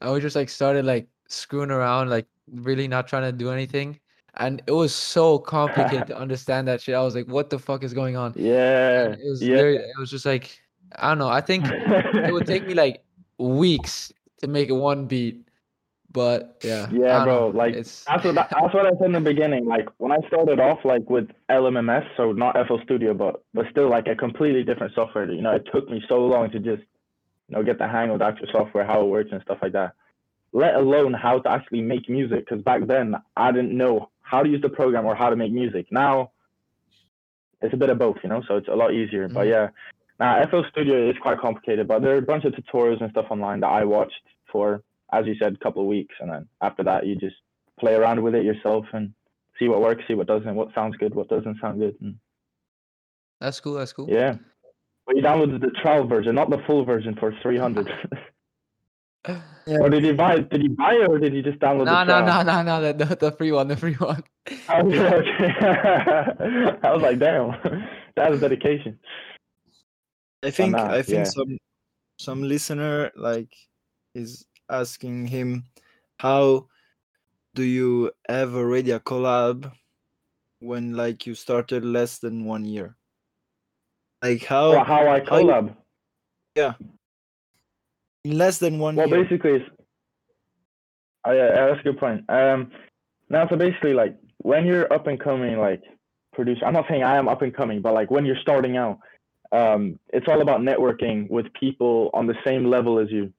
and 0.00 0.12
we 0.12 0.20
just 0.20 0.34
like 0.34 0.48
started 0.48 0.84
like 0.84 1.06
screwing 1.28 1.70
around, 1.70 2.10
like 2.10 2.26
really 2.52 2.88
not 2.88 3.08
trying 3.08 3.22
to 3.22 3.32
do 3.32 3.50
anything. 3.50 3.98
And 4.36 4.62
it 4.66 4.72
was 4.72 4.94
so 4.94 5.38
complicated 5.38 6.06
to 6.08 6.18
understand 6.18 6.66
that 6.68 6.80
shit. 6.80 6.94
I 6.94 7.02
was 7.02 7.14
like, 7.14 7.28
"What 7.28 7.50
the 7.50 7.58
fuck 7.58 7.84
is 7.84 7.94
going 7.94 8.16
on?" 8.16 8.34
Yeah. 8.36 9.04
And 9.04 9.14
it 9.14 9.28
was 9.28 9.42
yeah. 9.42 9.56
very, 9.56 9.76
it 9.76 9.98
was 9.98 10.10
just 10.10 10.26
like 10.26 10.58
I 10.96 11.08
don't 11.08 11.18
know. 11.18 11.28
I 11.28 11.40
think 11.40 11.66
it 11.66 12.32
would 12.32 12.46
take 12.46 12.66
me 12.66 12.74
like 12.84 13.02
weeks 13.38 14.12
to 14.40 14.48
make 14.48 14.70
a 14.70 14.74
one 14.74 15.06
beat, 15.06 15.46
but 16.10 16.60
yeah. 16.62 16.88
Yeah, 16.92 17.24
bro. 17.24 17.50
know, 17.50 17.58
Like 17.58 17.74
it's 17.74 18.04
that's 18.04 18.24
what 18.24 18.34
that's 18.34 18.74
what 18.74 18.86
I 18.86 18.90
said 18.98 19.06
in 19.06 19.12
the 19.12 19.20
beginning. 19.20 19.66
Like 19.66 19.88
when 19.98 20.12
I 20.12 20.18
started 20.26 20.60
off 20.60 20.84
like 20.84 21.08
with 21.08 21.28
LMMS, 21.50 22.06
so 22.16 22.32
not 22.32 22.56
FL 22.66 22.78
Studio, 22.84 23.14
but 23.14 23.42
but 23.52 23.66
still 23.70 23.88
like 23.88 24.06
a 24.06 24.14
completely 24.14 24.62
different 24.62 24.94
software. 24.94 25.30
You 25.30 25.42
know, 25.42 25.52
it 25.52 25.68
took 25.72 25.88
me 25.88 26.02
so 26.08 26.26
long 26.26 26.50
to 26.50 26.58
just 26.58 26.82
you 27.48 27.56
know 27.56 27.62
get 27.62 27.78
the 27.78 27.88
hang 27.88 28.10
of 28.10 28.20
the 28.20 28.24
actual 28.24 28.48
software, 28.52 28.84
how 28.84 29.02
it 29.02 29.08
works 29.08 29.30
and 29.32 29.42
stuff 29.42 29.58
like 29.62 29.72
that 29.72 29.94
let 30.54 30.76
alone 30.76 31.12
how 31.12 31.40
to 31.40 31.50
actually 31.50 31.82
make 31.82 32.08
music. 32.08 32.46
Because 32.48 32.62
back 32.62 32.86
then, 32.86 33.16
I 33.36 33.52
didn't 33.52 33.76
know 33.76 34.08
how 34.22 34.42
to 34.42 34.48
use 34.48 34.62
the 34.62 34.70
program 34.70 35.04
or 35.04 35.14
how 35.14 35.28
to 35.28 35.36
make 35.36 35.52
music. 35.52 35.88
Now, 35.90 36.30
it's 37.60 37.74
a 37.74 37.76
bit 37.76 37.90
of 37.90 37.98
both, 37.98 38.16
you 38.22 38.28
know, 38.28 38.42
so 38.46 38.56
it's 38.56 38.68
a 38.68 38.74
lot 38.74 38.94
easier. 38.94 39.26
Mm-hmm. 39.26 39.34
But 39.34 39.46
mm. 39.46 39.50
yeah, 39.50 39.68
now 40.20 40.46
FL 40.46 40.62
Studio 40.70 41.10
is 41.10 41.16
quite 41.20 41.40
complicated, 41.40 41.88
but 41.88 42.02
there 42.02 42.14
are 42.14 42.18
a 42.18 42.22
bunch 42.22 42.44
of 42.44 42.52
tutorials 42.52 43.02
and 43.02 43.10
stuff 43.10 43.26
online 43.30 43.60
that 43.60 43.68
I 43.68 43.84
watched 43.84 44.22
for, 44.50 44.82
as 45.12 45.26
you 45.26 45.34
said, 45.34 45.54
a 45.54 45.58
couple 45.58 45.82
of 45.82 45.88
weeks. 45.88 46.14
And 46.20 46.30
then 46.30 46.48
after 46.62 46.84
that, 46.84 47.04
you 47.04 47.16
just 47.16 47.36
play 47.78 47.94
around 47.94 48.22
with 48.22 48.36
it 48.36 48.44
yourself 48.44 48.86
and 48.92 49.12
see 49.58 49.68
what 49.68 49.82
works, 49.82 50.04
see 50.06 50.14
what 50.14 50.28
doesn't, 50.28 50.54
what 50.54 50.72
sounds 50.72 50.96
good, 50.96 51.14
what 51.14 51.28
doesn't 51.28 51.60
sound 51.60 51.80
good. 51.80 51.96
And... 52.00 52.16
That's 53.40 53.58
cool. 53.58 53.74
That's 53.74 53.92
cool. 53.92 54.08
Yeah. 54.08 54.36
But 55.04 55.16
you 55.16 55.22
downloaded 55.22 55.60
the 55.60 55.70
trial 55.82 56.06
version, 56.06 56.34
not 56.36 56.48
the 56.48 56.62
full 56.66 56.84
version 56.84 57.16
for 57.18 57.34
300. 57.42 57.90
Yeah. 59.26 59.78
Or 59.78 59.88
did 59.88 60.04
he 60.04 60.12
buy? 60.12 60.40
Did 60.40 60.60
he 60.60 60.68
buy 60.68 60.94
it 60.94 61.08
or 61.08 61.18
did 61.18 61.32
he 61.32 61.40
just 61.40 61.58
download? 61.58 61.86
No, 61.86 62.04
no, 62.04 62.24
no, 62.24 62.42
no, 62.42 62.62
no. 62.62 62.92
The, 62.92 63.16
the 63.16 63.32
free 63.32 63.50
one, 63.50 63.68
the 63.68 63.76
free 63.76 63.94
one. 63.94 64.22
Okay, 64.68 64.98
okay. 64.98 65.52
I 66.82 66.92
was 66.92 67.02
like, 67.02 67.18
damn, 67.18 67.56
that's 68.16 68.40
dedication. 68.40 68.98
I 70.42 70.50
think 70.50 70.74
I 70.74 71.00
think 71.00 71.24
yeah. 71.24 71.32
some 71.32 71.58
some 72.18 72.42
listener 72.42 73.10
like 73.16 73.54
is 74.14 74.44
asking 74.68 75.28
him, 75.28 75.64
how 76.18 76.68
do 77.54 77.62
you 77.62 78.12
have 78.28 78.54
already 78.54 78.90
a 78.90 79.00
collab 79.00 79.72
when 80.60 80.92
like 80.94 81.26
you 81.26 81.34
started 81.34 81.86
less 81.86 82.18
than 82.18 82.44
one 82.44 82.66
year? 82.66 82.96
Like 84.22 84.44
how? 84.44 84.72
Well, 84.72 84.84
how 84.84 85.08
I 85.08 85.20
collab? 85.20 85.48
How 85.48 85.60
you, 85.60 85.76
yeah 86.56 86.74
in 88.24 88.38
less 88.38 88.58
than 88.58 88.78
one 88.78 88.96
Well, 88.96 89.08
year? 89.08 89.22
basically, 89.22 89.64
oh, 91.24 91.32
yeah, 91.32 91.48
yeah, 91.48 91.66
that's 91.66 91.80
a 91.80 91.82
good 91.82 91.98
point. 91.98 92.24
Um, 92.28 92.70
now, 93.28 93.46
so 93.48 93.56
basically, 93.56 93.94
like 93.94 94.16
when 94.38 94.66
you're 94.66 94.90
up 94.92 95.06
and 95.06 95.20
coming, 95.20 95.58
like 95.58 95.82
producer, 96.32 96.64
I'm 96.64 96.72
not 96.72 96.86
saying 96.88 97.02
I 97.02 97.16
am 97.16 97.28
up 97.28 97.42
and 97.42 97.54
coming, 97.54 97.80
but 97.80 97.94
like 97.94 98.10
when 98.10 98.24
you're 98.24 98.40
starting 98.40 98.76
out, 98.76 98.98
um, 99.52 99.98
it's 100.08 100.26
all 100.26 100.40
about 100.40 100.60
networking 100.60 101.30
with 101.30 101.52
people 101.52 102.10
on 102.12 102.26
the 102.26 102.34
same 102.44 102.68
level 102.68 102.98
as 102.98 103.10
you. 103.10 103.32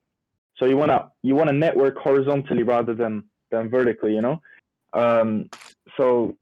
So 0.58 0.66
you 0.66 0.78
wanna 0.78 1.12
you 1.22 1.36
wanna 1.36 1.52
network 1.52 1.98
horizontally 1.98 2.64
rather 2.64 2.94
than 2.94 3.26
than 3.52 3.70
vertically, 3.70 4.14
you 4.16 4.22
know. 4.22 4.42
Um, 4.94 5.50
so 5.98 6.38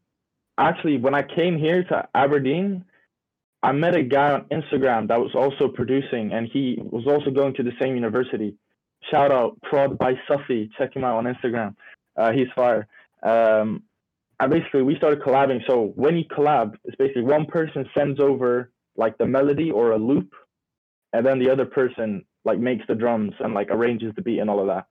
actually, 0.59 0.97
when 0.97 1.15
I 1.15 1.23
came 1.23 1.57
here 1.57 1.83
to 1.85 2.07
Aberdeen, 2.13 2.85
I 3.63 3.71
met 3.71 3.95
a 3.95 4.03
guy 4.03 4.33
on 4.33 4.45
Instagram 4.51 5.07
that 5.07 5.19
was 5.19 5.31
also 5.33 5.69
producing, 5.69 6.33
and 6.33 6.49
he 6.51 6.77
was 6.81 7.07
also 7.07 7.31
going 7.31 7.53
to 7.55 7.63
the 7.63 7.71
same 7.81 7.95
university. 7.95 8.55
Shout 9.09 9.31
out 9.31 9.59
Prod 9.61 9.97
by 9.97 10.15
Suffy. 10.27 10.69
Check 10.77 10.93
him 10.95 11.05
out 11.05 11.15
on 11.15 11.33
Instagram. 11.33 11.75
Uh, 12.17 12.33
he's 12.33 12.47
fire. 12.53 12.87
Um, 13.23 13.83
and 14.39 14.51
basically, 14.51 14.81
we 14.81 14.97
started 14.97 15.21
collabing. 15.21 15.61
So 15.65 15.93
when 15.95 16.17
you 16.17 16.25
collab, 16.25 16.75
it's 16.83 16.97
basically 16.97 17.23
one 17.23 17.45
person 17.45 17.89
sends 17.97 18.19
over 18.19 18.69
like 18.97 19.17
the 19.17 19.25
melody 19.25 19.71
or 19.71 19.91
a 19.91 19.97
loop, 19.97 20.33
and 21.13 21.25
then 21.25 21.39
the 21.39 21.49
other 21.49 21.65
person 21.65 22.25
like 22.43 22.59
makes 22.59 22.85
the 22.89 22.95
drums 22.95 23.33
and 23.39 23.53
like 23.53 23.69
arranges 23.71 24.13
the 24.15 24.21
beat 24.21 24.39
and 24.39 24.49
all 24.49 24.59
of 24.59 24.67
that. 24.67 24.87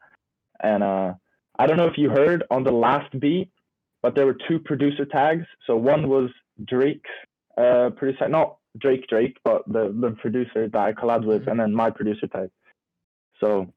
And 0.62 0.82
uh, 0.82 1.12
I 1.58 1.66
don't 1.66 1.76
know 1.76 1.88
if 1.88 1.98
you 1.98 2.08
heard 2.08 2.44
on 2.50 2.64
the 2.64 2.72
last 2.72 3.18
beat, 3.20 3.50
but 4.00 4.14
there 4.14 4.24
were 4.24 4.36
two 4.48 4.58
producer 4.58 5.04
tags. 5.04 5.44
So 5.66 5.76
one 5.76 6.08
was 6.08 6.30
Drake's 6.64 7.10
uh, 7.58 7.90
producer, 7.90 8.28
not 8.28 8.56
Drake 8.78 9.06
Drake, 9.08 9.36
but 9.44 9.62
the 9.66 9.94
the 9.98 10.12
producer 10.20 10.68
that 10.68 10.78
I 10.78 10.92
collabed 10.92 11.24
with, 11.24 11.42
and 11.42 11.46
mm-hmm. 11.46 11.58
then 11.58 11.74
my 11.74 11.90
producer 11.90 12.26
type. 12.26 12.52
So 13.40 13.72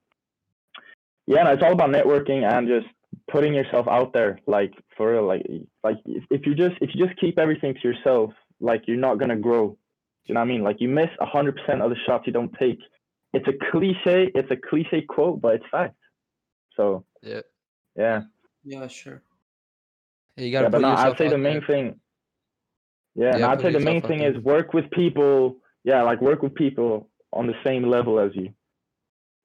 yeah, 1.28 1.44
no, 1.44 1.54
it's 1.54 1.64
all 1.64 1.74
about 1.74 1.90
networking 1.90 2.44
and 2.44 2.68
just 2.68 2.88
putting 3.30 3.54
yourself 3.54 3.88
out 3.88 4.14
there, 4.14 4.40
like 4.48 4.74
for 4.96 5.14
real. 5.14 5.26
Like 5.26 5.46
like 5.84 5.98
if, 6.06 6.24
if 6.30 6.46
you 6.46 6.56
just 6.56 6.76
if 6.82 6.92
you 6.94 7.06
just 7.06 7.20
keep 7.20 7.40
everything 7.40 7.74
to 7.74 7.88
yourself, 7.88 8.32
like 8.60 8.84
you're 8.88 8.98
not 8.98 9.20
gonna 9.20 9.36
grow. 9.36 9.78
You 10.26 10.34
know 10.34 10.40
what 10.40 10.46
I 10.46 10.50
mean? 10.50 10.64
Like 10.64 10.78
you 10.80 10.88
miss 10.88 11.10
hundred 11.20 11.58
percent 11.58 11.82
of 11.82 11.90
the 11.90 11.98
shots 12.06 12.26
you 12.28 12.34
don't 12.34 12.54
take. 12.60 12.80
It's 13.34 13.48
a 13.48 13.72
cliche. 13.72 14.32
It's 14.34 14.50
a 14.50 14.56
cliche 14.56 15.02
quote, 15.02 15.42
but 15.42 15.56
it's 15.56 15.66
fact. 15.70 15.96
So 16.76 17.06
Yeah. 17.22 17.42
yeah. 17.96 18.22
Yeah, 18.64 18.88
sure. 18.88 19.22
You 20.38 20.52
gotta 20.52 20.66
yeah, 20.66 20.70
but 20.70 20.78
put 20.78 20.82
no, 20.82 20.90
I'd 20.90 21.18
say 21.18 21.30
the 21.30 21.38
main 21.38 21.60
there. 21.60 21.68
thing. 21.68 22.00
Yeah, 23.16 23.32
Yeah, 23.32 23.38
no, 23.38 23.50
I'd 23.50 23.62
say 23.62 23.72
the 23.72 23.80
main 23.80 24.02
thing 24.02 24.22
is 24.22 24.38
work 24.44 24.74
with 24.74 24.90
people. 24.92 25.58
Yeah, 25.84 26.02
like 26.04 26.22
work 26.22 26.42
with 26.42 26.56
people 26.56 27.10
on 27.32 27.48
the 27.48 27.54
same 27.64 27.84
level 27.90 28.20
as 28.20 28.32
you. 28.36 28.54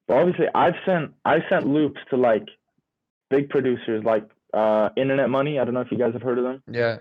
But 0.09 0.17
obviously, 0.19 0.47
I've 0.55 0.75
sent 0.85 1.13
I 1.25 1.39
sent 1.49 1.67
loops 1.67 2.01
to 2.11 2.17
like 2.17 2.47
big 3.29 3.49
producers 3.49 4.03
like 4.05 4.25
uh 4.53 4.89
Internet 4.97 5.31
Money. 5.31 5.59
I 5.59 5.65
don't 5.65 5.75
know 5.75 5.81
if 5.81 5.93
you 5.93 5.99
guys 5.99 6.13
have 6.15 6.23
heard 6.23 6.39
of 6.39 6.45
them. 6.45 6.63
Yeah. 6.71 6.99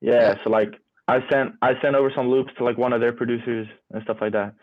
Yeah, 0.00 0.12
Yeah. 0.20 0.34
so 0.44 0.50
like 0.50 0.72
I 1.08 1.20
sent 1.30 1.54
I 1.62 1.72
sent 1.82 1.96
over 1.96 2.12
some 2.14 2.28
loops 2.28 2.52
to 2.58 2.64
like 2.64 2.78
one 2.78 2.92
of 2.92 3.00
their 3.00 3.12
producers 3.12 3.66
and 3.92 4.02
stuff 4.04 4.18
like 4.20 4.32
that. 4.32 4.54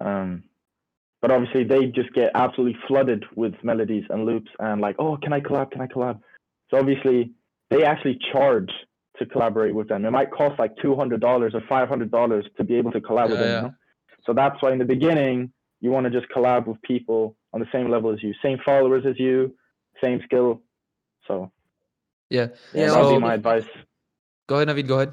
Um, 0.00 0.44
but 1.20 1.30
obviously 1.30 1.64
they 1.64 1.86
just 1.86 2.12
get 2.14 2.32
absolutely 2.34 2.78
flooded 2.88 3.24
with 3.36 3.54
melodies 3.62 4.04
and 4.08 4.24
loops 4.24 4.50
and 4.58 4.80
like, 4.80 4.96
oh, 4.98 5.18
can 5.18 5.32
I 5.32 5.40
collab? 5.40 5.70
Can 5.70 5.82
I 5.82 5.86
collab? 5.86 6.20
So 6.70 6.78
obviously 6.78 7.32
they 7.68 7.84
actually 7.84 8.18
charge 8.32 8.70
to 9.20 9.26
collaborate 9.26 9.74
with 9.74 9.88
them. 9.88 10.04
It 10.04 10.10
might 10.10 10.30
cost 10.32 10.58
like 10.58 10.72
two 10.82 10.94
hundred 10.96 11.20
dollars 11.20 11.54
or 11.54 11.62
five 11.68 11.88
hundred 11.88 12.10
dollars 12.10 12.44
to 12.56 12.64
be 12.64 12.74
able 12.80 12.90
to 12.92 13.00
collab 13.00 13.28
with 13.30 13.38
Yeah, 13.38 13.46
them. 13.46 13.48
yeah. 13.52 13.56
You 13.56 13.66
know? 13.68 13.74
So 14.26 14.32
that's 14.34 14.60
why 14.62 14.72
in 14.72 14.78
the 14.78 14.84
beginning 14.96 15.52
you 15.80 15.90
want 15.90 16.04
to 16.04 16.10
just 16.18 16.28
collab 16.34 16.66
with 16.66 16.80
people 16.82 17.36
on 17.52 17.60
the 17.60 17.66
same 17.72 17.88
level 17.90 18.10
as 18.12 18.22
you, 18.22 18.32
same 18.42 18.58
followers 18.64 19.04
as 19.06 19.16
you, 19.18 19.54
same 20.02 20.20
skill. 20.24 20.62
So 21.26 21.52
Yeah. 22.30 22.40
yeah, 22.40 22.46
Yeah, 22.82 22.86
that 22.86 22.96
would 22.96 23.04
also- 23.04 23.16
be 23.16 23.20
my 23.30 23.34
advice. 23.34 23.68
Go 24.48 24.56
ahead, 24.56 24.68
Navid. 24.68 24.88
Go 24.88 24.96
ahead. 25.00 25.12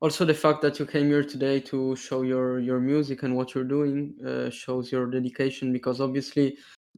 Also, 0.00 0.24
the 0.24 0.34
fact 0.34 0.62
that 0.62 0.80
you 0.80 0.86
came 0.94 1.06
here 1.14 1.22
today 1.22 1.60
to 1.70 1.94
show 1.94 2.22
your 2.32 2.58
your 2.68 2.80
music 2.80 3.22
and 3.24 3.32
what 3.38 3.54
you're 3.54 3.70
doing 3.76 3.98
uh, 4.30 4.50
shows 4.50 4.90
your 4.94 5.06
dedication. 5.16 5.72
Because 5.78 6.00
obviously, 6.06 6.46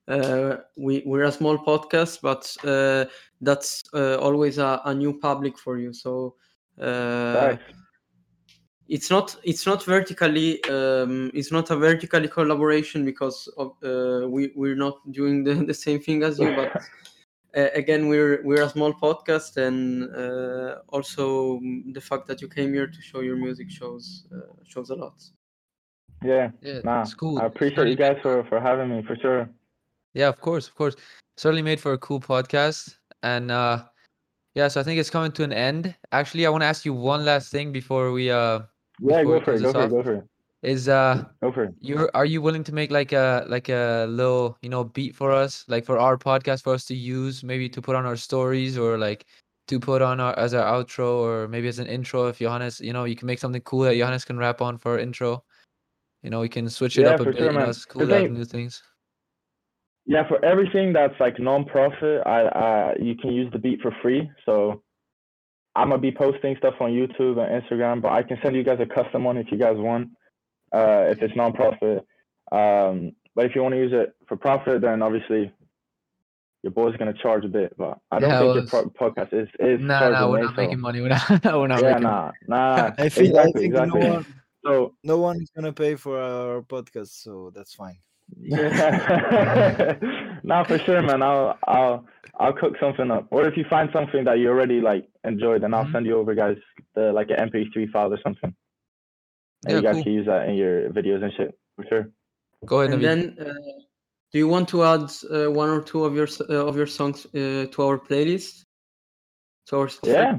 uh, 0.09 0.57
we 0.77 1.03
we're 1.07 1.25
a 1.25 1.33
small 1.33 1.59
podcast, 1.59 2.21
but 2.23 2.55
uh, 2.65 3.05
that's 3.41 3.83
uh, 3.95 4.17
always 4.19 4.59
a, 4.59 4.81
a 4.85 4.95
new 4.95 5.19
public 5.19 5.59
for 5.59 5.79
you. 5.79 5.93
So 5.93 6.35
uh, 6.81 7.57
it's 8.89 9.11
not 9.11 9.37
it's 9.45 9.67
not 9.67 9.85
vertically 9.85 10.63
um, 10.65 11.31
it's 11.35 11.51
not 11.51 11.71
a 11.71 11.77
vertically 11.77 12.29
collaboration 12.29 13.05
because 13.05 13.49
of 13.57 13.73
uh, 13.83 14.29
we 14.29 14.53
we're 14.55 14.77
not 14.77 14.99
doing 15.13 15.43
the, 15.45 15.55
the 15.55 15.75
same 15.75 16.01
thing 16.01 16.23
as 16.23 16.39
you 16.39 16.55
but 16.55 16.73
uh, 17.57 17.69
again 17.75 18.09
we're 18.09 18.43
we're 18.45 18.63
a 18.63 18.69
small 18.69 18.93
podcast 18.93 19.57
and 19.57 20.05
uh, 20.15 20.81
also 20.89 21.61
the 21.93 22.01
fact 22.01 22.27
that 22.27 22.43
you 22.43 22.49
came 22.49 22.75
here 22.75 22.87
to 22.87 23.01
show 23.01 23.21
your 23.21 23.37
music 23.37 23.71
shows 23.71 24.27
uh, 24.35 24.53
shows 24.65 24.91
a 24.91 24.95
lot 24.95 25.15
Yeah, 26.23 26.51
Yeah, 26.61 26.81
nah. 26.85 27.03
it's 27.03 27.15
cool. 27.15 27.39
I 27.39 27.47
appreciate 27.47 27.89
you 27.89 27.97
guys 27.97 28.19
for 28.23 28.45
for 28.45 28.61
having 28.61 28.91
me 28.91 29.03
for 29.03 29.17
sure. 29.17 29.49
Yeah, 30.15 30.29
of 30.29 30.41
course, 30.41 30.69
of 30.69 30.75
course. 30.75 30.97
Certainly 31.37 31.63
made 31.63 31.81
for 31.81 31.93
a 31.93 31.99
cool 31.99 32.21
podcast. 32.21 32.97
And 33.23 33.51
uh 33.51 33.85
yeah, 34.55 34.69
so 34.69 34.81
I 34.81 34.85
think 34.85 35.01
it's 35.01 35.11
coming 35.11 35.33
to 35.33 35.43
an 35.45 35.53
end. 35.53 35.95
Actually, 36.13 36.47
I 36.47 36.51
want 36.51 36.63
to 36.63 36.67
ask 36.67 36.85
you 36.85 36.95
one 36.95 37.25
last 37.25 37.51
thing 37.51 37.73
before 37.73 38.13
we 38.13 38.31
uh 38.31 38.61
Yeah, 39.01 39.25
go 39.25 39.41
for 39.41 39.55
it. 39.55 39.63
Go 39.63 39.73
for 39.73 39.85
it. 39.85 39.91
Go 39.91 40.03
for 40.03 40.15
it. 40.15 40.25
Is 40.63 40.89
uh 40.89 41.25
Go 41.43 41.53
for 41.53 41.65
it. 41.65 41.75
you're 41.81 42.11
are 42.15 42.25
you 42.25 42.41
willing 42.41 42.65
to 42.65 42.73
make 42.73 42.91
like 42.91 43.13
a 43.13 43.45
like 43.49 43.69
a 43.69 44.07
little, 44.09 44.57
you 44.63 44.69
know, 44.69 44.85
beat 44.85 45.15
for 45.15 45.33
us, 45.33 45.65
like 45.69 45.85
for 45.85 45.99
our 45.99 46.17
podcast 46.17 46.63
for 46.63 46.73
us 46.73 46.85
to 46.87 46.95
use, 46.95 47.43
maybe 47.43 47.69
to 47.69 47.83
put 47.83 47.97
on 47.97 48.07
our 48.07 48.17
stories 48.17 48.79
or 48.79 48.97
like 48.97 49.27
to 49.67 49.81
put 49.81 50.03
on 50.03 50.21
our 50.21 50.39
as 50.39 50.55
our 50.55 50.65
outro 50.65 51.19
or 51.25 51.49
maybe 51.49 51.69
as 51.69 51.79
an 51.79 51.87
intro 51.87 52.29
if 52.29 52.39
Johannes, 52.39 52.81
you 52.81 52.93
know, 52.93 53.05
you 53.05 53.17
can 53.17 53.27
make 53.27 53.39
something 53.39 53.63
cool 53.63 53.83
that 53.83 53.97
Johannes 53.97 54.25
can 54.25 54.39
rap 54.39 54.61
on 54.63 54.79
for 54.79 54.93
our 54.93 54.99
intro. 54.99 55.43
You 56.23 56.31
know, 56.31 56.41
we 56.41 56.49
can 56.49 56.71
switch 56.71 56.97
it 56.99 57.05
Yeah, 57.05 57.13
up 57.13 57.21
a 57.21 57.25
bit, 57.25 57.37
sure, 57.39 57.53
you 57.53 57.59
know, 57.59 57.73
cool 57.89 58.07
have 58.07 58.31
new 58.31 58.45
things. 58.45 58.83
Yeah, 60.07 60.29
for 60.29 60.45
everything 60.45 60.93
that's 60.93 61.19
like 61.19 61.39
non-profit, 61.41 62.23
I, 62.27 62.41
I 62.43 62.95
you 63.01 63.15
can 63.17 63.33
use 63.33 63.51
the 63.53 63.59
beat 63.59 63.81
for 63.81 63.91
free. 64.03 64.31
So 64.45 64.83
I'm 65.75 65.89
gonna 65.91 66.01
be 66.01 66.13
posting 66.13 66.57
stuff 66.59 66.75
on 66.81 66.91
YouTube 66.91 67.39
and 67.39 67.63
Instagram, 67.63 68.03
but 68.03 68.13
I 68.13 68.23
can 68.23 68.39
send 68.43 68.55
you 68.55 68.63
guys 68.65 68.79
a 68.81 68.87
custom 68.87 69.25
one 69.25 69.39
if 69.39 69.51
you 69.51 69.59
guys 69.59 69.77
want. 69.79 70.11
Uh, 70.73 71.07
if 71.09 71.23
it's 71.23 71.35
non-profit. 71.37 72.05
Um, 72.53 73.13
but 73.35 73.47
if 73.47 73.55
you 73.55 73.63
want 73.63 73.75
to 73.75 73.79
use 73.79 73.93
it 73.93 74.15
for 74.29 74.37
profit, 74.37 74.83
then 74.83 75.03
obviously 75.03 75.53
your 76.63 76.73
boy's 76.73 76.97
gonna 76.97 77.15
charge 77.15 77.45
a 77.45 77.49
bit. 77.49 77.75
But 77.79 77.99
I 78.11 78.19
don't 78.21 78.31
Yeah, 78.31 78.39
think 78.41 78.71
well, 78.71 78.83
your 78.83 78.91
pro- 78.93 79.11
podcast 79.11 79.33
is 79.33 79.49
is 79.61 79.81
Nah, 79.81 79.99
charging 80.01 80.21
nah, 80.21 80.31
we're 80.31 80.37
me, 80.39 80.45
not 80.45 80.55
so- 80.55 80.63
making 80.63 80.81
money. 80.81 81.01
We're 81.03 81.09
not, 81.09 81.31
we're 81.45 81.67
not 81.69 81.83
Yeah, 81.83 81.89
making 81.89 82.03
nah, 82.03 82.33
nah. 82.47 82.77
I 82.99 83.09
think 83.09 83.29
exactly, 83.29 83.41
I 83.41 83.45
think 83.53 83.65
exactly. 83.65 84.01
no 84.03 84.09
one 84.15 84.25
So 84.67 84.95
no 85.03 85.19
one 85.19 85.37
is 85.41 85.51
gonna 85.57 85.73
pay 85.73 85.95
for 85.97 86.21
our 86.21 86.63
podcast, 86.63 87.23
so 87.23 87.51
that's 87.55 87.75
fine. 87.75 87.99
Yeah. 88.41 89.99
no, 90.43 90.65
for 90.67 90.79
sure, 90.81 91.03
man. 91.03 91.23
I'll 91.23 91.59
I'll 91.67 92.07
I'll 92.39 92.53
cook 92.53 92.75
something 92.81 93.11
up. 93.11 93.29
Or 93.31 93.47
if 93.47 93.57
you 93.57 93.65
find 93.71 93.89
something 93.93 94.25
that 94.25 94.39
you 94.39 94.49
already 94.49 94.81
like 94.81 95.09
enjoy, 95.25 95.59
then 95.59 95.73
I'll 95.75 95.85
Mhm. 95.87 95.93
send 95.93 96.07
you 96.07 96.17
over, 96.19 96.35
guys, 96.35 96.59
the 96.95 97.13
like 97.13 97.31
an 97.31 97.49
MP3 97.49 97.87
file 97.93 98.13
or 98.13 98.19
something, 98.23 98.55
and 99.65 99.71
Yeah, 99.71 99.77
you 99.77 99.83
guys 99.83 99.95
cool. 99.95 100.03
can 100.05 100.13
use 100.13 100.27
that 100.27 100.49
in 100.49 100.57
your 100.57 100.91
videos 100.91 101.23
and 101.23 101.33
shit 101.37 101.57
for 101.77 101.85
sure. 101.89 102.11
Go 102.67 102.81
ahead, 102.81 102.93
and 102.95 103.03
Naveed. 103.03 103.37
then 103.37 103.47
uh, 103.47 103.53
do 104.33 104.39
you 104.39 104.49
want 104.49 104.69
to 104.71 104.83
add 104.85 105.11
uh, 105.31 105.51
one 105.51 105.69
or 105.71 105.81
two 105.81 106.05
of 106.05 106.15
your 106.15 106.29
uh, 106.51 106.67
of 106.69 106.77
your 106.77 106.87
songs 106.89 107.27
uh, 107.27 107.67
to 107.73 107.83
our 107.83 107.99
playlist 107.99 108.65
to 109.67 109.77
our 109.79 109.87
Spotify? 109.87 110.13
Yeah. 110.13 110.39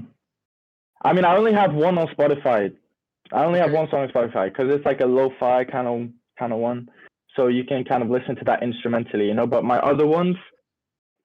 I 1.03 1.13
mean, 1.13 1.23
I 1.25 1.35
only 1.37 1.53
have 1.53 1.73
one 1.73 1.97
on 1.97 2.07
Spotify. 2.07 2.75
I 3.31 3.43
only 3.45 3.59
have 3.59 3.71
one 3.71 3.87
song 3.89 4.01
on 4.01 4.09
Spotify 4.09 4.45
because 4.49 4.69
it's 4.73 4.85
like 4.85 5.01
a 5.01 5.05
lo-fi 5.05 5.63
kind 5.65 5.87
of 5.87 6.09
kind 6.39 6.51
of 6.53 6.59
one, 6.59 6.89
so 7.35 7.47
you 7.47 7.63
can 7.63 7.83
kind 7.83 8.01
of 8.03 8.09
listen 8.09 8.35
to 8.37 8.45
that 8.45 8.63
instrumentally, 8.63 9.27
you 9.27 9.33
know. 9.33 9.47
But 9.47 9.63
my 9.63 9.77
other 9.79 10.05
ones, 10.07 10.35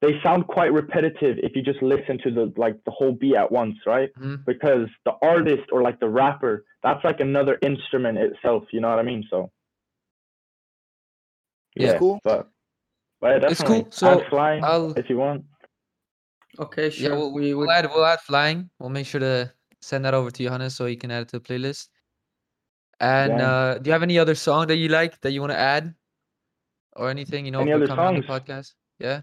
they 0.01 0.19
sound 0.23 0.47
quite 0.47 0.73
repetitive 0.73 1.37
if 1.43 1.55
you 1.55 1.61
just 1.61 1.81
listen 1.81 2.17
to 2.23 2.31
the 2.31 2.53
like 2.57 2.75
the 2.85 2.91
whole 2.91 3.11
beat 3.13 3.35
at 3.35 3.51
once, 3.51 3.75
right? 3.85 4.09
Mhm. 4.19 4.45
Because 4.45 4.87
the 5.05 5.13
artist 5.21 5.63
or 5.71 5.81
like 5.81 5.99
the 5.99 6.09
rapper, 6.09 6.65
that's 6.83 7.03
like 7.03 7.19
another 7.19 7.57
instrument 7.61 8.17
itself. 8.17 8.63
You 8.71 8.81
know 8.81 8.89
what 8.89 8.99
I 8.99 9.03
mean? 9.03 9.23
So. 9.29 9.51
Yeah. 11.75 11.97
Cool. 11.97 12.19
But, 12.23 12.49
but 13.21 13.41
yeah, 13.41 13.49
It's 13.49 13.63
cool. 13.63 13.87
So, 13.91 14.19
Add 14.21 14.29
flying 14.29 14.63
I'll- 14.63 14.93
if 14.97 15.09
you 15.09 15.17
want. 15.17 15.45
Okay, 16.59 16.89
Yeah, 16.89 17.09
we'll, 17.15 17.31
we 17.31 17.53
we'll 17.53 17.65
will 17.67 17.71
add 17.71 17.85
we'll 17.85 18.05
add 18.05 18.19
flying. 18.19 18.69
We'll 18.77 18.89
make 18.89 19.07
sure 19.07 19.21
to 19.21 19.53
send 19.81 20.03
that 20.03 20.13
over 20.13 20.29
to 20.29 20.43
Johannes 20.43 20.75
so 20.75 20.85
he 20.85 20.97
can 20.97 21.09
add 21.09 21.21
it 21.21 21.27
to 21.29 21.39
the 21.39 21.43
playlist. 21.45 21.87
And 22.99 23.39
Yeah. 23.39 23.49
uh, 23.51 23.77
do 23.77 23.87
you 23.87 23.93
have 23.93 24.03
any 24.03 24.19
other 24.19 24.35
song 24.35 24.67
that 24.67 24.75
you 24.75 24.89
like 24.89 25.19
that 25.21 25.31
you 25.31 25.39
want 25.39 25.53
to 25.53 25.57
add, 25.57 25.95
or 26.95 27.09
anything? 27.09 27.45
You 27.45 27.51
know, 27.51 27.61
Any 27.61 27.73
other 27.73 27.87
coming 27.87 28.05
on 28.05 28.15
the 28.15 28.23
songs? 28.27 28.43
podcast. 28.43 28.73
Yeah. 28.99 29.21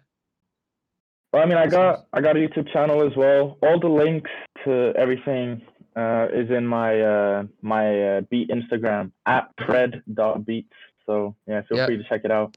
Well, 1.33 1.43
I 1.43 1.47
mean, 1.47 1.59
I 1.59 1.67
got 1.67 2.07
I 2.13 2.21
got 2.21 2.37
a 2.37 2.41
YouTube 2.41 2.73
channel 2.73 3.07
as 3.07 3.15
well. 3.17 3.59
All 3.63 3.79
the 3.79 3.89
links 3.89 4.31
to 4.65 4.93
everything 4.97 5.61
uh, 5.95 6.29
is 6.33 6.51
in 6.51 6.67
my 6.67 7.01
uh, 7.01 7.43
my 7.61 8.03
uh, 8.17 8.21
beat 8.23 8.49
Instagram 8.51 9.13
at 9.27 9.49
pred.beats. 9.61 10.73
So 11.05 11.37
yeah, 11.47 11.63
feel 11.69 11.79
Yeah. 11.79 11.87
free 11.87 11.97
to 11.99 12.05
check 12.09 12.23
it 12.25 12.31
out. 12.31 12.57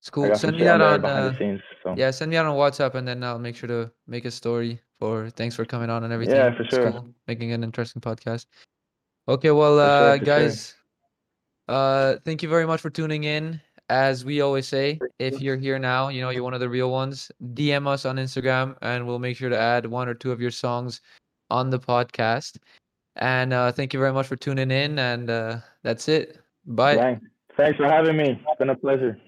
It's 0.00 0.08
I 0.08 0.10
cool. 0.10 0.28
got 0.28 0.40
some 0.40 0.48
Send 0.48 0.56
me 0.56 0.62
shit 0.62 0.68
on 0.72 0.78
that 0.80 0.84
there 0.84 0.94
on. 0.94 1.00
behind 1.00 1.24
Uh, 1.26 1.30
the 1.30 1.38
scenes. 1.38 1.60
So 1.84 1.94
yeah, 1.96 2.10
send 2.10 2.30
me 2.32 2.36
out 2.36 2.46
on 2.46 2.56
WhatsApp, 2.56 2.94
and 2.96 3.06
then 3.06 3.22
I'll 3.22 3.38
make 3.38 3.54
sure 3.54 3.68
to 3.68 3.92
make 4.08 4.24
a 4.24 4.30
story 4.32 4.80
for 4.98 5.30
thanks 5.30 5.54
for 5.54 5.64
coming 5.64 5.88
on 5.90 6.02
and 6.02 6.12
everything. 6.12 6.34
Yeah, 6.36 6.56
for 6.56 6.64
It's 6.64 6.74
sure. 6.74 6.90
cool, 6.90 7.06
making 7.28 7.52
an 7.52 7.62
interesting 7.62 8.02
podcast. 8.02 8.46
Okay, 9.28 9.52
well, 9.52 9.76
For 9.78 9.96
sure, 9.96 10.08
uh, 10.08 10.18
for 10.18 10.24
sure. 10.24 10.24
guys, 10.24 10.74
uh, 11.68 12.16
thank 12.24 12.42
you 12.42 12.48
very 12.48 12.66
much 12.66 12.80
for 12.80 12.90
tuning 12.90 13.22
in. 13.22 13.60
As 13.88 14.24
we 14.24 14.40
always 14.40 14.66
say, 14.66 14.98
if 15.18 15.40
you're 15.40 15.56
here 15.56 15.78
now, 15.78 16.08
you 16.08 16.20
know 16.22 16.30
you're 16.30 16.42
one 16.42 16.54
of 16.54 16.60
the 16.60 16.68
real 16.68 16.90
ones. 16.90 17.30
DM 17.54 17.86
us 17.86 18.06
on 18.06 18.16
Instagram, 18.16 18.76
and 18.80 19.06
we'll 19.06 19.18
make 19.18 19.36
sure 19.36 19.50
to 19.50 19.58
add 19.58 19.86
one 19.86 20.08
or 20.08 20.14
two 20.14 20.32
of 20.32 20.40
your 20.40 20.50
songs 20.50 21.00
on 21.50 21.68
the 21.68 21.78
podcast. 21.78 22.56
And 23.16 23.52
uh, 23.52 23.72
thank 23.72 23.92
you 23.92 24.00
very 24.00 24.12
much 24.12 24.26
for 24.26 24.36
tuning 24.36 24.70
in. 24.70 24.98
And 24.98 25.28
uh, 25.28 25.58
that's 25.82 26.08
it. 26.08 26.38
Bye. 26.64 27.20
Thanks 27.56 27.76
for 27.76 27.86
having 27.86 28.16
me. 28.16 28.42
It's 28.48 28.58
been 28.58 28.70
a 28.70 28.76
pleasure. 28.76 29.18